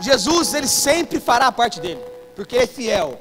Jesus, 0.00 0.54
ele 0.54 0.66
sempre 0.66 1.20
fará 1.20 1.46
a 1.46 1.52
parte 1.52 1.80
dele, 1.80 2.00
porque 2.34 2.56
é 2.56 2.66
fiel. 2.66 3.20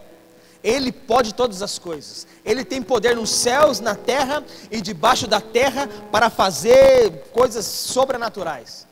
Ele 0.64 0.92
pode 0.92 1.34
todas 1.34 1.62
as 1.62 1.78
coisas. 1.78 2.26
Ele 2.46 2.64
tem 2.64 2.82
poder 2.82 3.16
nos 3.16 3.30
céus, 3.30 3.82
na 3.82 3.96
terra 3.96 4.44
e 4.72 4.80
debaixo 4.80 5.28
da 5.28 5.42
terra 5.42 5.90
para 6.10 6.30
fazer 6.30 7.12
coisas 7.34 7.66
sobrenaturais. 7.66 8.88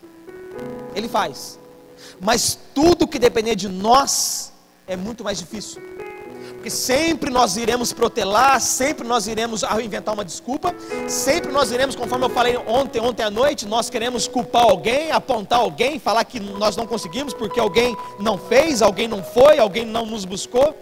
Ele 0.93 1.07
faz. 1.07 1.57
Mas 2.19 2.57
tudo 2.75 3.07
que 3.07 3.17
depender 3.17 3.55
de 3.55 3.69
nós 3.69 4.51
é 4.85 4.97
muito 4.97 5.23
mais 5.23 5.37
difícil. 5.37 5.81
Porque 6.61 6.69
sempre 6.69 7.31
nós 7.31 7.57
iremos 7.57 7.91
protelar, 7.91 8.61
sempre 8.61 9.07
nós 9.07 9.25
iremos 9.25 9.63
inventar 9.83 10.13
uma 10.13 10.23
desculpa, 10.23 10.75
sempre 11.07 11.51
nós 11.51 11.71
iremos, 11.71 11.95
conforme 11.95 12.25
eu 12.25 12.29
falei 12.29 12.55
ontem, 12.55 12.99
ontem 13.01 13.23
à 13.23 13.31
noite, 13.31 13.65
nós 13.65 13.89
queremos 13.89 14.27
culpar 14.27 14.65
alguém, 14.65 15.09
apontar 15.09 15.57
alguém, 15.57 15.97
falar 15.97 16.23
que 16.23 16.39
nós 16.39 16.77
não 16.77 16.85
conseguimos 16.85 17.33
porque 17.33 17.59
alguém 17.59 17.97
não 18.19 18.37
fez, 18.37 18.83
alguém 18.83 19.07
não 19.07 19.23
foi, 19.23 19.57
alguém 19.57 19.87
não 19.87 20.05
nos 20.05 20.23
buscou. 20.23 20.75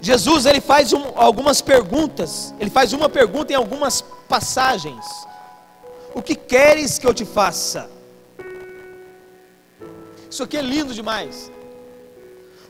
Jesus 0.00 0.46
ele 0.46 0.62
faz 0.62 0.94
um, 0.94 1.02
algumas 1.14 1.60
perguntas, 1.60 2.54
ele 2.58 2.70
faz 2.70 2.94
uma 2.94 3.06
pergunta 3.06 3.52
em 3.52 3.56
algumas 3.56 4.00
passagens. 4.26 5.04
O 6.14 6.22
que 6.22 6.34
queres 6.34 6.98
que 6.98 7.06
eu 7.06 7.12
te 7.12 7.26
faça? 7.26 7.90
Isso 10.30 10.42
aqui 10.42 10.56
é 10.56 10.62
lindo 10.62 10.94
demais. 10.94 11.54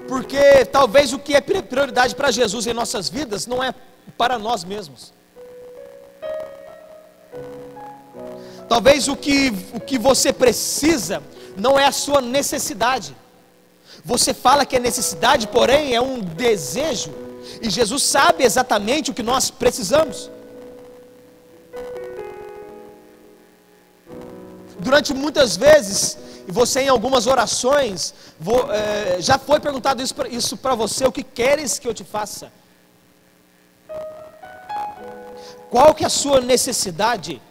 Porque 0.09 0.65
talvez 0.67 1.13
o 1.13 1.19
que 1.19 1.35
é 1.35 1.41
prioridade 1.41 2.15
para 2.15 2.31
Jesus 2.31 2.67
em 2.67 2.73
nossas 2.73 3.09
vidas 3.09 3.47
não 3.47 3.63
é 3.63 3.75
para 4.17 4.39
nós 4.39 4.65
mesmos. 4.65 5.13
Talvez 8.69 9.09
o 9.09 9.17
que, 9.17 9.53
o 9.73 9.81
que 9.81 9.99
você 9.99 10.33
precisa 10.33 11.23
não 11.57 11.79
é 11.79 11.87
a 11.87 11.93
sua 11.93 12.21
necessidade. 12.21 13.17
Você 14.05 14.35
fala 14.35 14.67
que 14.67 14.77
é 14.77 14.81
necessidade, 14.81 15.49
porém 15.49 15.95
é 15.95 16.01
um 16.01 16.21
desejo. 16.21 17.13
E 17.63 17.71
Jesus 17.71 18.03
sabe 18.03 18.45
exatamente 18.45 19.11
o 19.11 19.15
que 19.15 19.23
nós 19.23 19.51
precisamos. 19.51 20.31
Durante 24.79 25.15
muitas 25.15 25.57
vezes 25.57 26.19
e 26.47 26.53
você 26.53 26.83
em 26.83 26.88
algumas 26.88 27.26
orações 27.26 28.15
vou, 28.38 28.73
é, 28.73 29.21
já 29.21 29.38
foi 29.38 29.59
perguntado 29.59 30.03
isso 30.31 30.57
para 30.57 30.75
você: 30.75 31.05
o 31.07 31.12
que 31.12 31.23
queres 31.23 31.79
que 31.79 31.88
eu 31.88 31.95
te 31.95 32.05
faça? 32.05 32.53
Qual 35.71 35.95
que 35.95 36.05
é 36.05 36.07
a 36.07 36.11
sua 36.11 36.41
necessidade? 36.41 37.43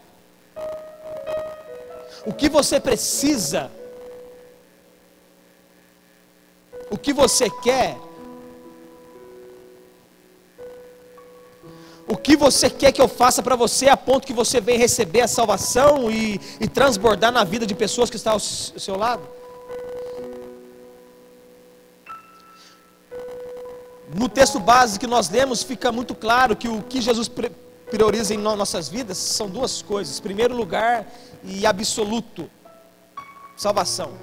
O 2.25 2.33
que 2.33 2.49
você 2.49 2.79
precisa? 2.79 3.69
O 6.89 6.97
que 6.97 7.11
você 7.13 7.49
quer? 7.49 7.97
O 12.07 12.15
que 12.15 12.37
você 12.37 12.69
quer 12.69 12.91
que 12.91 13.01
eu 13.01 13.07
faça 13.07 13.41
para 13.41 13.55
você 13.55 13.89
a 13.89 13.97
ponto 13.97 14.27
que 14.27 14.33
você 14.33 14.61
venha 14.61 14.77
receber 14.77 15.21
a 15.21 15.27
salvação 15.27 16.11
e, 16.11 16.39
e 16.59 16.67
transbordar 16.67 17.31
na 17.31 17.43
vida 17.43 17.65
de 17.65 17.73
pessoas 17.73 18.11
que 18.11 18.15
estão 18.15 18.33
ao 18.33 18.39
seu 18.39 18.95
lado? 18.95 19.27
No 24.13 24.29
texto 24.29 24.59
base 24.59 24.99
que 24.99 25.07
nós 25.07 25.29
lemos, 25.29 25.63
fica 25.63 25.91
muito 25.91 26.13
claro 26.13 26.55
que 26.55 26.67
o 26.67 26.83
que 26.83 27.01
Jesus 27.01 27.29
prioriza 27.89 28.35
em 28.35 28.37
nossas 28.37 28.87
vidas 28.87 29.17
são 29.17 29.49
duas 29.49 29.81
coisas: 29.81 30.19
primeiro 30.19 30.55
lugar 30.55 31.11
e 31.43 31.65
absoluto, 31.65 32.49
salvação. 33.57 34.13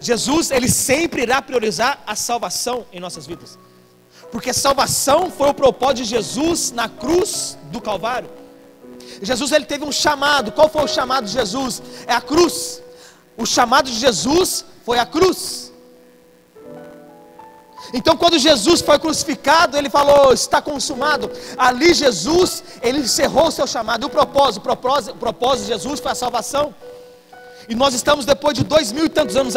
Jesus, 0.00 0.50
ele 0.50 0.68
sempre 0.68 1.22
irá 1.22 1.40
priorizar 1.40 2.02
a 2.04 2.16
salvação 2.16 2.84
em 2.92 2.98
nossas 2.98 3.26
vidas 3.26 3.58
porque 4.30 4.52
salvação 4.52 5.30
foi 5.30 5.48
o 5.48 5.54
propósito 5.54 5.98
de 5.98 6.04
Jesus 6.04 6.70
na 6.70 6.88
cruz 6.88 7.56
do 7.72 7.80
Calvário. 7.80 8.30
Jesus 9.22 9.52
ele 9.52 9.64
teve 9.64 9.84
um 9.84 9.92
chamado. 9.92 10.52
Qual 10.52 10.68
foi 10.68 10.84
o 10.84 10.88
chamado 10.88 11.24
de 11.24 11.32
Jesus? 11.32 11.82
É 12.06 12.12
a 12.12 12.20
cruz. 12.20 12.82
O 13.36 13.46
chamado 13.46 13.90
de 13.90 13.98
Jesus 13.98 14.64
foi 14.84 14.98
a 14.98 15.06
cruz. 15.06 15.72
Então, 17.92 18.16
quando 18.16 18.38
Jesus 18.38 18.82
foi 18.82 18.98
crucificado, 18.98 19.76
ele 19.76 19.88
falou: 19.88 20.32
está 20.32 20.60
consumado. 20.60 21.30
Ali, 21.56 21.94
Jesus, 21.94 22.62
ele 22.82 22.98
encerrou 23.00 23.48
o 23.48 23.50
seu 23.50 23.66
chamado. 23.66 24.06
O 24.06 24.10
propósito, 24.10 24.58
o 24.58 24.62
propósito, 24.62 25.14
o 25.14 25.18
propósito 25.18 25.66
de 25.66 25.72
Jesus 25.72 26.00
foi 26.00 26.12
a 26.12 26.14
salvação. 26.14 26.74
E 27.68 27.74
nós 27.74 27.94
estamos, 27.94 28.24
depois 28.24 28.56
de 28.56 28.64
dois 28.64 28.92
mil 28.92 29.06
e 29.06 29.08
tantos 29.08 29.36
anos, 29.36 29.54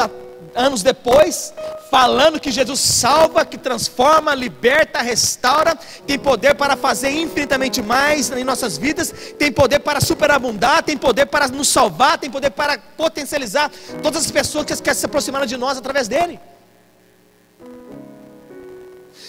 anos 0.55 0.83
depois, 0.83 1.53
falando 1.89 2.39
que 2.39 2.51
Jesus 2.51 2.79
salva, 2.79 3.45
que 3.45 3.57
transforma, 3.57 4.36
liberta, 4.36 5.01
restaura, 5.01 5.75
tem 6.05 6.17
poder 6.19 6.55
para 6.55 6.75
fazer 6.75 7.10
infinitamente 7.10 7.81
mais 7.81 8.31
em 8.31 8.43
nossas 8.43 8.77
vidas, 8.77 9.13
tem 9.38 9.51
poder 9.51 9.79
para 9.79 10.01
superabundar, 10.01 10.83
tem 10.83 10.98
poder 10.98 11.25
para 11.25 11.48
nos 11.48 11.67
salvar, 11.67 12.17
tem 12.17 12.29
poder 12.29 12.51
para 12.51 12.77
potencializar 12.98 13.71
todas 14.01 14.25
as 14.25 14.31
pessoas 14.31 14.65
que 14.65 14.75
querem 14.81 15.00
se 15.00 15.05
aproximar 15.05 15.45
de 15.45 15.57
nós 15.57 15.77
através 15.77 16.07
dele. 16.07 16.39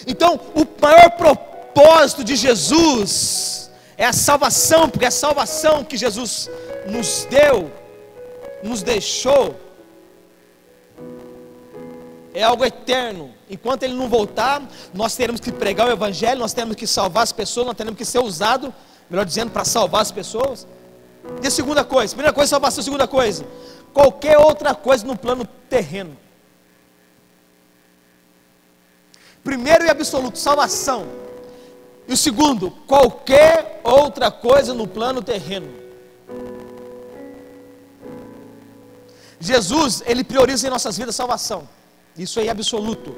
Então, 0.06 0.40
o 0.54 0.66
maior 0.80 1.10
propósito 1.10 2.24
de 2.24 2.34
Jesus 2.34 3.70
é 3.96 4.04
a 4.04 4.12
salvação, 4.12 4.88
porque 4.88 5.06
a 5.06 5.10
salvação 5.10 5.84
que 5.84 5.96
Jesus 5.96 6.50
nos 6.86 7.26
deu, 7.30 7.70
nos 8.62 8.82
deixou, 8.82 9.54
é 12.34 12.42
algo 12.42 12.64
eterno. 12.64 13.32
Enquanto 13.48 13.82
ele 13.82 13.94
não 13.94 14.08
voltar, 14.08 14.62
nós 14.94 15.14
teremos 15.14 15.40
que 15.40 15.52
pregar 15.52 15.88
o 15.88 15.92
Evangelho, 15.92 16.40
nós 16.40 16.52
temos 16.52 16.76
que 16.76 16.86
salvar 16.86 17.22
as 17.22 17.32
pessoas, 17.32 17.66
nós 17.66 17.76
teremos 17.76 17.98
que 17.98 18.04
ser 18.04 18.20
usado, 18.20 18.72
melhor 19.08 19.24
dizendo, 19.24 19.50
para 19.50 19.64
salvar 19.64 20.02
as 20.02 20.10
pessoas. 20.10 20.66
E 21.42 21.46
a 21.46 21.50
segunda 21.50 21.84
coisa, 21.84 22.14
primeira 22.14 22.32
coisa, 22.32 22.50
salvação, 22.50 22.82
segunda 22.82 23.06
coisa, 23.06 23.44
qualquer 23.92 24.38
outra 24.38 24.74
coisa 24.74 25.06
no 25.06 25.16
plano 25.16 25.46
terreno. 25.68 26.16
Primeiro 29.44 29.84
e 29.84 29.90
absoluto, 29.90 30.38
salvação. 30.38 31.06
E 32.06 32.12
o 32.12 32.16
segundo, 32.16 32.70
qualquer 32.86 33.80
outra 33.84 34.30
coisa 34.30 34.72
no 34.72 34.86
plano 34.86 35.22
terreno. 35.22 35.68
Jesus, 39.38 40.02
ele 40.06 40.22
prioriza 40.22 40.68
em 40.68 40.70
nossas 40.70 40.96
vidas 40.96 41.16
salvação. 41.16 41.68
Isso 42.16 42.40
é 42.40 42.48
absoluto. 42.48 43.14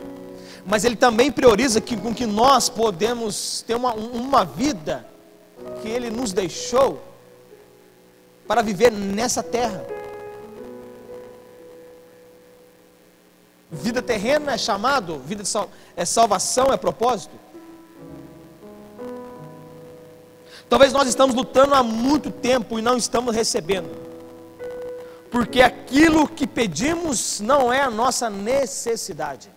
Mas 0.65 0.85
ele 0.85 0.97
também 0.97 1.31
prioriza 1.31 1.81
que, 1.81 1.97
com 1.97 2.15
que 2.15 2.27
nós 2.27 2.69
podemos 2.69 3.63
ter 3.67 3.75
uma, 3.75 3.93
uma 3.95 4.45
vida 4.45 5.07
que 5.83 5.89
ele 5.89 6.11
nos 6.11 6.33
deixou 6.33 7.03
para 8.47 8.63
viver 8.63 8.91
nessa 8.91 9.43
terra. 9.43 9.85
Vida 13.71 14.01
terrena 14.01 14.53
é 14.53 14.59
chamado, 14.59 15.19
vida 15.19 15.43
de 15.43 15.49
sal, 15.49 15.69
é 15.97 16.05
salvação, 16.05 16.67
é 16.73 16.77
propósito. 16.77 17.35
Talvez 20.69 20.93
nós 20.93 21.09
estamos 21.09 21.35
lutando 21.35 21.75
há 21.75 21.83
muito 21.83 22.31
tempo 22.31 22.79
e 22.79 22.83
não 22.83 22.97
estamos 22.97 23.35
recebendo. 23.35 24.04
Porque 25.35 25.61
aquilo 25.61 26.29
que 26.29 26.47
pedimos 26.47 27.41
não 27.41 27.73
é 27.73 27.81
a 27.81 27.91
nossa 27.91 28.31
necessidade. 28.31 29.49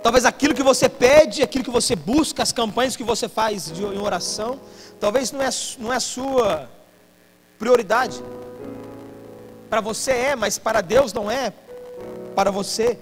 Talvez 0.00 0.24
aquilo 0.24 0.54
que 0.54 0.62
você 0.62 0.88
pede, 0.88 1.42
aquilo 1.42 1.64
que 1.64 1.72
você 1.78 1.96
busca, 1.96 2.44
as 2.44 2.52
campanhas 2.52 2.94
que 2.94 3.02
você 3.02 3.28
faz 3.28 3.72
de, 3.72 3.82
em 3.82 3.98
oração, 3.98 4.60
talvez 5.00 5.32
não 5.32 5.42
é, 5.42 5.50
não 5.80 5.92
é 5.92 5.98
sua 5.98 6.70
prioridade. 7.58 8.22
Para 9.68 9.80
você 9.80 10.12
é, 10.12 10.36
mas 10.36 10.56
para 10.56 10.80
Deus 10.80 11.12
não 11.12 11.28
é. 11.28 11.52
Para 12.36 12.52
você. 12.52 12.96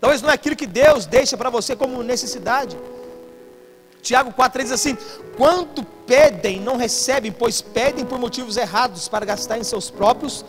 Talvez 0.00 0.20
não 0.20 0.28
é 0.28 0.32
aquilo 0.32 0.56
que 0.56 0.66
Deus 0.66 1.06
deixa 1.06 1.36
para 1.36 1.50
você 1.50 1.76
como 1.76 2.02
necessidade. 2.02 2.76
Tiago 4.04 4.32
4 4.32 4.62
diz 4.62 4.70
assim: 4.70 4.96
Quanto 5.36 5.82
pedem, 5.82 6.60
não 6.60 6.76
recebem, 6.76 7.32
pois 7.32 7.60
pedem 7.60 8.04
por 8.04 8.18
motivos 8.18 8.56
errados 8.56 9.08
para 9.08 9.24
gastar 9.24 9.58
em 9.58 9.64
seus 9.64 9.90
próprios 9.90 10.44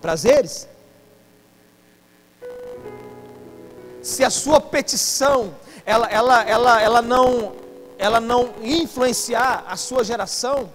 prazeres. 0.00 0.68
Se 4.00 4.24
a 4.24 4.30
sua 4.30 4.60
petição 4.60 5.52
ela, 5.84 6.06
ela, 6.06 6.42
ela, 6.44 6.82
ela, 6.82 7.02
não, 7.02 7.52
ela 7.98 8.20
não 8.20 8.54
influenciar 8.62 9.64
a 9.68 9.76
sua 9.76 10.04
geração, 10.04 10.70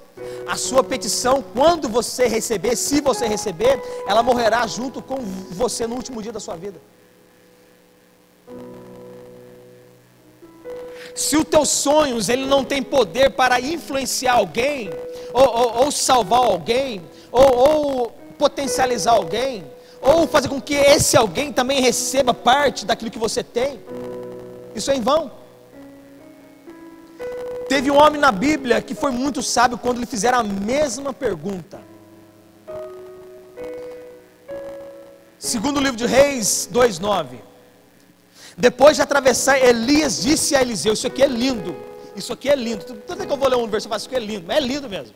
a 0.45 0.57
sua 0.57 0.83
petição, 0.83 1.43
quando 1.53 1.87
você 1.87 2.27
receber, 2.27 2.75
se 2.75 2.99
você 3.01 3.25
receber, 3.25 3.81
ela 4.07 4.21
morrerá 4.21 4.67
junto 4.67 5.01
com 5.01 5.17
você 5.51 5.87
no 5.87 5.95
último 5.95 6.21
dia 6.21 6.33
da 6.33 6.39
sua 6.39 6.55
vida. 6.55 6.79
Se 11.15 11.37
os 11.37 11.45
teus 11.45 11.69
sonhos 11.69 12.27
ele 12.27 12.45
não 12.45 12.61
tem 12.65 12.83
poder 12.83 13.29
para 13.31 13.61
influenciar 13.61 14.33
alguém, 14.33 14.89
ou, 15.33 15.47
ou, 15.47 15.83
ou 15.85 15.91
salvar 15.91 16.41
alguém, 16.41 17.01
ou, 17.31 17.55
ou 17.55 18.11
potencializar 18.37 19.13
alguém, 19.13 19.63
ou 20.01 20.27
fazer 20.27 20.49
com 20.49 20.59
que 20.59 20.73
esse 20.73 21.15
alguém 21.15 21.53
também 21.53 21.81
receba 21.81 22.33
parte 22.33 22.85
daquilo 22.85 23.09
que 23.09 23.17
você 23.17 23.41
tem, 23.41 23.79
isso 24.75 24.91
é 24.91 24.97
em 24.97 25.01
vão. 25.01 25.31
Teve 27.69 27.89
um 27.89 27.97
homem 27.97 28.19
na 28.19 28.31
Bíblia 28.31 28.81
que 28.81 28.93
foi 28.93 29.09
muito 29.09 29.41
sábio 29.41 29.77
quando 29.77 29.99
lhe 29.99 30.05
fizeram 30.05 30.39
a 30.39 30.43
mesma 30.43 31.13
pergunta. 31.13 31.79
Segundo 35.39 35.77
o 35.77 35.81
livro 35.81 35.95
de 35.95 36.05
Reis 36.05 36.67
2:9. 36.71 37.54
Depois 38.57 38.95
de 38.95 39.01
atravessar, 39.01 39.59
Elias 39.59 40.21
disse 40.21 40.55
a 40.55 40.61
Eliseu: 40.61 40.93
Isso 40.93 41.07
aqui 41.07 41.21
é 41.21 41.27
lindo. 41.27 41.75
Isso 42.15 42.31
aqui 42.31 42.49
é 42.49 42.55
lindo. 42.55 42.85
Tanto 42.85 43.25
que 43.25 43.31
eu 43.31 43.37
vou 43.37 43.49
ler 43.49 43.57
um 43.57 43.67
versículo, 43.67 43.95
eu 43.95 43.99
falo, 43.99 43.99
isso 43.99 44.07
aqui 44.07 44.15
é 44.15 44.19
lindo, 44.19 44.45
mas 44.47 44.57
é 44.57 44.61
lindo 44.61 44.89
mesmo. 44.89 45.13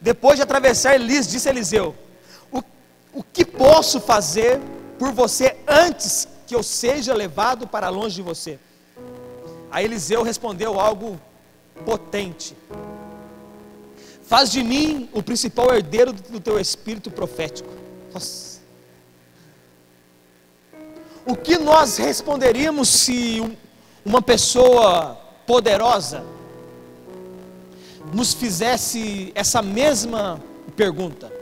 Depois 0.00 0.36
de 0.36 0.42
atravessar, 0.42 0.94
Elias 0.94 1.26
disse 1.26 1.48
a 1.48 1.52
Eliseu: 1.52 1.94
o, 2.52 2.62
o 3.14 3.22
que 3.22 3.44
posso 3.44 4.00
fazer 4.00 4.60
por 4.98 5.12
você 5.12 5.56
antes 5.66 6.28
que 6.46 6.54
eu 6.54 6.62
seja 6.62 7.14
levado 7.14 7.66
para 7.66 7.88
longe 7.88 8.16
de 8.16 8.22
você? 8.22 8.58
Aí 9.70 9.84
Eliseu 9.86 10.22
respondeu 10.22 10.78
algo 10.78 11.18
potente: 11.86 12.54
Faz 14.22 14.50
de 14.50 14.62
mim 14.62 15.08
o 15.12 15.22
principal 15.22 15.74
herdeiro 15.74 16.12
do 16.12 16.40
teu 16.40 16.60
espírito 16.60 17.10
profético. 17.10 17.70
Nossa. 18.12 18.55
O 21.26 21.34
que 21.34 21.58
nós 21.58 21.96
responderíamos 21.96 22.88
se 22.88 23.42
uma 24.04 24.22
pessoa 24.22 25.18
poderosa 25.44 26.24
nos 28.12 28.32
fizesse 28.32 29.32
essa 29.34 29.60
mesma 29.60 30.40
pergunta? 30.76 31.32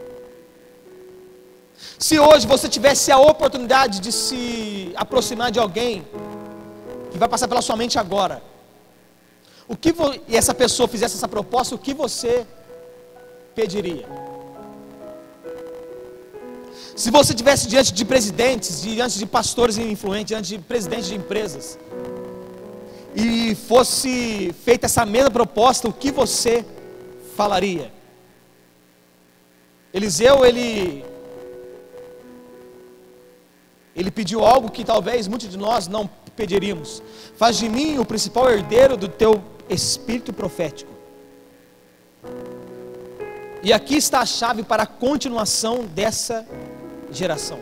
Se 1.98 2.18
hoje 2.18 2.46
você 2.46 2.66
tivesse 2.68 3.12
a 3.12 3.18
oportunidade 3.18 4.00
de 4.00 4.10
se 4.10 4.92
aproximar 4.96 5.50
de 5.50 5.58
alguém 5.58 6.04
que 7.12 7.18
vai 7.18 7.28
passar 7.28 7.46
pela 7.46 7.62
sua 7.62 7.76
mente 7.76 7.96
agora. 7.96 8.42
O 9.68 9.76
que 9.76 9.94
e 10.26 10.36
essa 10.36 10.52
pessoa 10.52 10.88
fizesse 10.88 11.16
essa 11.16 11.28
proposta, 11.28 11.74
o 11.74 11.78
que 11.78 11.94
você 11.94 12.46
pediria? 13.54 14.04
Se 16.96 17.10
você 17.10 17.34
tivesse 17.34 17.66
diante 17.66 17.92
de 17.92 18.04
presidentes, 18.04 18.82
diante 18.82 19.18
de 19.18 19.26
pastores 19.26 19.76
influentes, 19.78 20.26
diante 20.26 20.48
de 20.50 20.58
presidentes 20.58 21.06
de 21.06 21.16
empresas, 21.16 21.78
e 23.16 23.54
fosse 23.54 24.54
feita 24.64 24.86
essa 24.86 25.04
mesma 25.04 25.30
proposta, 25.30 25.88
o 25.88 25.92
que 25.92 26.12
você 26.12 26.64
falaria? 27.36 27.92
Eliseu, 29.92 30.44
ele 30.44 31.04
ele 33.94 34.10
pediu 34.10 34.44
algo 34.44 34.70
que 34.70 34.84
talvez 34.84 35.28
muitos 35.28 35.48
de 35.48 35.56
nós 35.56 35.86
não 35.88 36.08
pediríamos: 36.36 37.02
Faz 37.36 37.56
de 37.56 37.68
mim 37.68 37.98
o 37.98 38.04
principal 38.04 38.50
herdeiro 38.50 38.96
do 38.96 39.08
teu 39.08 39.42
espírito 39.68 40.32
profético. 40.32 40.92
E 43.62 43.72
aqui 43.72 43.96
está 43.96 44.20
a 44.20 44.26
chave 44.26 44.62
para 44.62 44.82
a 44.82 44.86
continuação 44.86 45.86
dessa 45.86 46.46
geração. 47.18 47.60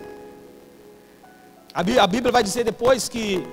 A 1.75 1.83
Bíblia 1.83 2.33
vai 2.33 2.43
dizer 2.43 2.65
depois 2.65 3.09
que 3.09 3.47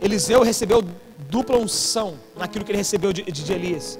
Eliseu 0.00 0.42
recebeu 0.42 0.84
dupla 1.30 1.56
unção 1.56 2.18
naquilo 2.36 2.64
que 2.64 2.70
ele 2.70 2.78
recebeu 2.78 3.12
de, 3.12 3.22
de 3.22 3.52
Elias. 3.52 3.98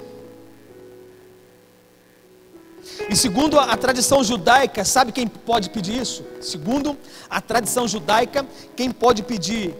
E 3.09 3.15
segundo 3.15 3.59
a 3.59 3.75
tradição 3.75 4.23
judaica, 4.23 4.83
sabe 4.85 5.11
quem 5.11 5.27
pode 5.27 5.69
pedir 5.69 6.01
isso? 6.01 6.23
Segundo 6.39 6.97
a 7.29 7.41
tradição 7.41 7.87
judaica, 7.87 8.45
quem 8.75 8.91
pode 8.91 9.23
pedir 9.23 9.75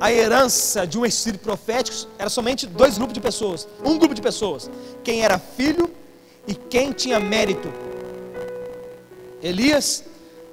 a 0.00 0.12
herança 0.12 0.86
de 0.86 0.98
um 0.98 1.04
espírito 1.04 1.42
profético 1.42 2.08
era 2.18 2.30
somente 2.30 2.66
dois 2.66 2.96
grupos 2.96 3.14
de 3.14 3.20
pessoas. 3.20 3.68
Um 3.84 3.98
grupo 3.98 4.14
de 4.14 4.22
pessoas, 4.22 4.70
quem 5.04 5.22
era 5.22 5.38
filho 5.38 5.90
E 6.46 6.54
quem 6.54 6.92
tinha 6.92 7.20
mérito? 7.20 7.70
Elias 9.42 10.04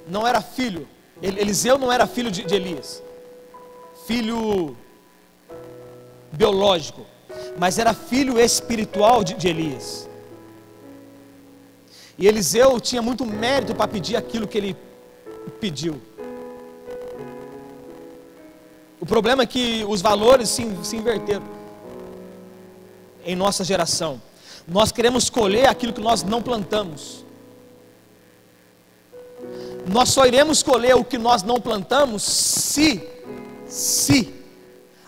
não 0.06 0.26
era 0.26 0.40
filho, 0.40 0.86
Eliseu 1.20 1.78
não 1.78 1.90
era 1.90 2.06
filho 2.06 2.30
de, 2.30 2.44
de 2.44 2.54
Elias, 2.54 3.02
filho 4.06 4.76
biológico, 6.32 7.04
mas 7.58 7.78
era 7.78 7.92
filho 7.92 8.38
espiritual 8.38 9.24
de, 9.24 9.34
de 9.34 9.48
Elias. 9.48 10.08
E 12.18 12.26
Eliseu 12.26 12.80
tinha 12.80 13.02
muito 13.02 13.26
mérito 13.26 13.74
para 13.74 13.88
pedir 13.88 14.16
aquilo 14.16 14.46
que 14.46 14.56
ele 14.56 14.76
pediu. 15.60 16.00
O 19.00 19.04
problema 19.04 19.42
é 19.42 19.46
que 19.46 19.84
os 19.86 20.00
valores 20.00 20.48
se, 20.48 20.66
se 20.82 20.96
inverteram 20.96 21.44
em 23.24 23.36
nossa 23.36 23.62
geração. 23.64 24.20
Nós 24.66 24.90
queremos 24.90 25.28
colher 25.28 25.68
aquilo 25.68 25.92
que 25.92 26.00
nós 26.00 26.22
não 26.22 26.40
plantamos. 26.40 27.25
Nós 29.88 30.08
só 30.08 30.26
iremos 30.26 30.62
colher 30.62 30.96
o 30.96 31.04
que 31.04 31.16
nós 31.16 31.42
não 31.44 31.60
plantamos 31.60 32.22
se, 32.22 33.06
se 33.68 34.34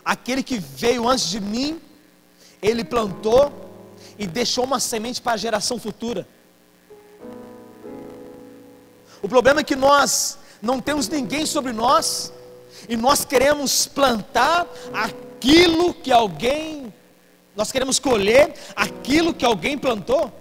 aquele 0.05 0.43
que 0.43 0.59
veio 0.59 1.09
antes 1.09 1.29
de 1.29 1.41
mim, 1.41 1.81
ele 2.63 2.85
plantou 2.85 3.53
e 4.19 4.27
deixou 4.27 4.65
uma 4.65 4.79
semente 4.79 5.21
para 5.21 5.33
a 5.33 5.37
geração 5.37 5.79
futura. 5.79 6.27
O 9.21 9.29
problema 9.29 9.61
é 9.61 9.65
que 9.65 9.75
nós 9.75 10.39
não 10.63 10.81
temos 10.81 11.09
ninguém 11.09 11.45
sobre 11.45 11.73
nós 11.73 12.33
e 12.89 12.97
nós 12.97 13.25
queremos 13.25 13.87
plantar 13.87 14.67
aquilo 14.93 15.93
que 15.93 16.13
alguém, 16.13 16.93
nós 17.57 17.73
queremos 17.73 17.99
colher 17.99 18.55
aquilo 18.77 19.35
que 19.35 19.45
alguém 19.45 19.77
plantou. 19.77 20.33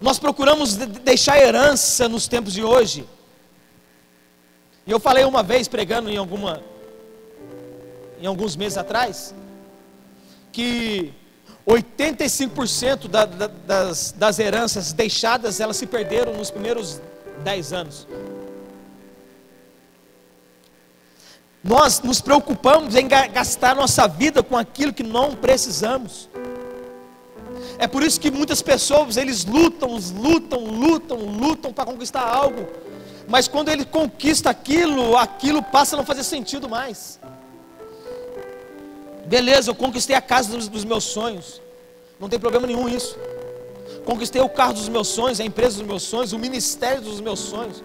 Nós 0.00 0.18
procuramos 0.18 0.76
deixar 0.76 1.38
herança 1.38 2.08
nos 2.08 2.28
tempos 2.28 2.52
de 2.52 2.62
hoje. 2.62 3.06
E 4.86 4.90
eu 4.90 5.00
falei 5.00 5.24
uma 5.24 5.42
vez 5.42 5.66
pregando 5.68 6.10
em 6.10 6.16
alguma 6.16 6.62
em 8.20 8.26
alguns 8.26 8.56
meses 8.56 8.78
atrás 8.78 9.34
que 10.52 11.12
85% 11.66 13.08
da, 13.08 13.24
da, 13.24 13.46
das, 13.46 14.12
das 14.12 14.38
heranças 14.38 14.92
deixadas, 14.92 15.60
elas 15.60 15.76
se 15.76 15.86
perderam 15.86 16.32
nos 16.32 16.50
primeiros 16.50 17.00
10 17.42 17.72
anos. 17.72 18.06
Nós 21.62 22.00
nos 22.00 22.20
preocupamos 22.20 22.94
em 22.94 23.08
gastar 23.08 23.74
nossa 23.74 24.06
vida 24.06 24.42
com 24.42 24.56
aquilo 24.56 24.92
que 24.92 25.02
não 25.02 25.34
precisamos. 25.34 26.28
É 27.78 27.86
por 27.86 28.02
isso 28.02 28.20
que 28.20 28.30
muitas 28.30 28.62
pessoas, 28.62 29.16
eles 29.16 29.44
lutam, 29.44 29.96
lutam, 29.96 30.64
lutam, 30.64 31.18
lutam 31.18 31.72
para 31.72 31.84
conquistar 31.84 32.22
algo. 32.22 32.66
Mas 33.28 33.48
quando 33.48 33.68
ele 33.68 33.84
conquista 33.84 34.50
aquilo, 34.50 35.16
aquilo 35.16 35.62
passa 35.62 35.96
a 35.96 35.98
não 35.98 36.06
fazer 36.06 36.24
sentido 36.24 36.68
mais. 36.68 37.18
Beleza, 39.26 39.70
eu 39.70 39.74
conquistei 39.74 40.14
a 40.14 40.20
casa 40.20 40.50
dos, 40.50 40.68
dos 40.68 40.84
meus 40.84 41.04
sonhos. 41.04 41.60
Não 42.18 42.28
tem 42.28 42.38
problema 42.38 42.66
nenhum 42.66 42.88
isso. 42.88 43.18
Conquistei 44.04 44.40
o 44.40 44.48
carro 44.48 44.74
dos 44.74 44.88
meus 44.88 45.08
sonhos, 45.08 45.40
a 45.40 45.44
empresa 45.44 45.78
dos 45.78 45.86
meus 45.86 46.02
sonhos, 46.04 46.32
o 46.32 46.38
ministério 46.38 47.02
dos 47.02 47.20
meus 47.20 47.40
sonhos. 47.40 47.82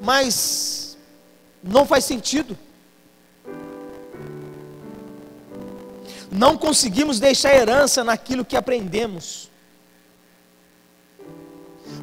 Mas 0.00 0.96
não 1.62 1.84
faz 1.84 2.04
sentido. 2.04 2.56
Não 6.30 6.56
conseguimos 6.56 7.18
deixar 7.18 7.54
herança 7.54 8.04
naquilo 8.04 8.44
que 8.44 8.56
aprendemos. 8.56 9.50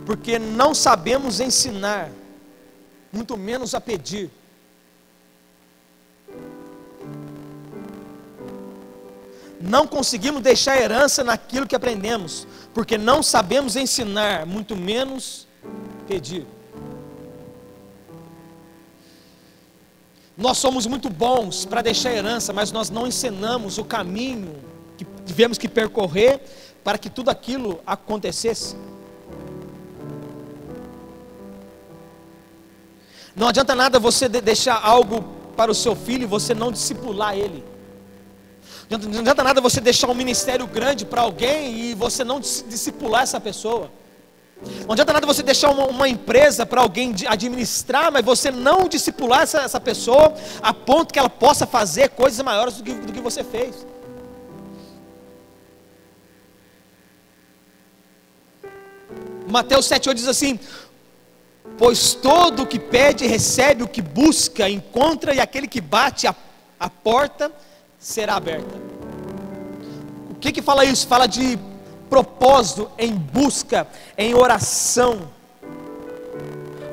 Porque 0.06 0.38
não 0.38 0.74
sabemos 0.74 1.40
ensinar, 1.40 2.10
muito 3.12 3.38
menos 3.38 3.74
a 3.74 3.82
pedir. 3.82 4.30
não 9.60 9.88
conseguimos 9.88 10.42
deixar 10.42 10.80
herança 10.80 11.24
naquilo 11.24 11.68
que 11.68 11.76
aprendemos, 11.76 12.48
porque 12.74 12.98
não 12.98 13.22
sabemos 13.22 13.76
ensinar, 13.76 14.46
muito 14.46 14.76
menos 14.76 15.48
pedir. 16.08 16.46
Nós 20.38 20.60
somos 20.60 20.86
muito 20.86 21.10
bons 21.10 21.66
para 21.66 21.82
deixar 21.82 22.14
herança, 22.14 22.54
mas 22.54 22.72
nós 22.72 22.92
não 22.92 23.08
ensinamos 23.08 23.80
o 23.80 23.84
caminho 23.84 24.56
que 24.96 25.06
tivemos 25.26 25.58
que 25.58 25.68
percorrer 25.68 26.40
para 26.84 26.98
que 27.00 27.10
tudo 27.10 27.30
aquilo 27.30 27.80
acontecesse. 27.88 28.76
Não 33.36 33.48
adianta 33.48 33.74
nada 33.74 34.00
você 34.00 34.30
deixar 34.30 34.80
algo 34.84 35.24
para 35.56 35.72
o 35.72 35.76
seu 35.76 35.96
filho 35.96 36.24
e 36.24 36.28
você 36.28 36.54
não 36.54 36.72
discipular 36.72 37.36
ele. 37.36 37.64
Não 38.90 38.98
adianta 38.98 39.44
nada 39.44 39.60
você 39.60 39.82
deixar 39.82 40.08
um 40.08 40.14
ministério 40.14 40.68
grande 40.68 41.04
para 41.04 41.22
alguém 41.22 41.78
e 41.78 41.94
você 41.96 42.24
não 42.24 42.40
discipular 42.40 43.24
essa 43.24 43.40
pessoa. 43.42 43.92
Não 44.86 44.94
adianta 44.94 45.14
nada 45.14 45.28
você 45.28 45.44
deixar 45.44 45.70
uma, 45.70 45.86
uma 45.86 46.10
empresa 46.10 46.66
para 46.66 46.82
alguém 46.82 47.14
administrar, 47.28 48.12
mas 48.12 48.26
você 48.26 48.50
não 48.50 48.88
discipular 48.88 49.42
essa, 49.42 49.62
essa, 49.62 49.80
pessoa 49.80 50.34
a 50.62 50.74
ponto 50.74 51.14
que 51.14 51.20
ela 51.20 51.30
possa 51.30 51.68
fazer 51.68 52.10
coisas 52.10 52.44
maiores 52.44 52.78
do 52.78 52.84
que, 52.84 52.94
do 52.94 53.14
que 53.14 53.20
você 53.20 53.44
fez. 53.44 53.86
Mateus 59.48 59.88
7,8 59.88 60.14
diz 60.16 60.28
assim: 60.28 60.60
Pois 61.78 62.14
todo 62.16 62.64
o 62.64 62.68
que 62.68 62.80
pede 62.80 63.28
recebe, 63.28 63.84
o 63.84 63.88
que 63.88 64.02
busca 64.02 64.68
encontra, 64.68 65.34
e 65.34 65.40
aquele 65.40 65.68
que 65.68 65.80
bate 65.80 66.26
a, 66.26 66.36
a 66.80 66.90
porta 66.90 67.52
será 68.00 68.36
aberta. 68.36 68.76
O 70.32 70.36
que 70.36 70.52
que 70.52 70.62
fala 70.62 70.84
isso? 70.84 71.08
Fala 71.08 71.28
de 71.28 71.58
propósito 72.10 72.90
em 72.98 73.14
busca, 73.14 73.88
em 74.18 74.34
oração. 74.34 75.30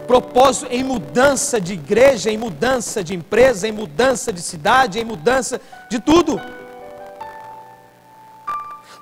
Propósito 0.06 0.66
em 0.70 0.84
mudança 0.84 1.60
de 1.60 1.72
igreja, 1.72 2.30
em 2.30 2.36
mudança 2.36 3.02
de 3.02 3.14
empresa, 3.14 3.66
em 3.66 3.72
mudança 3.72 4.32
de 4.32 4.42
cidade, 4.42 4.98
em 4.98 5.04
mudança 5.04 5.60
de 5.90 5.98
tudo. 5.98 6.40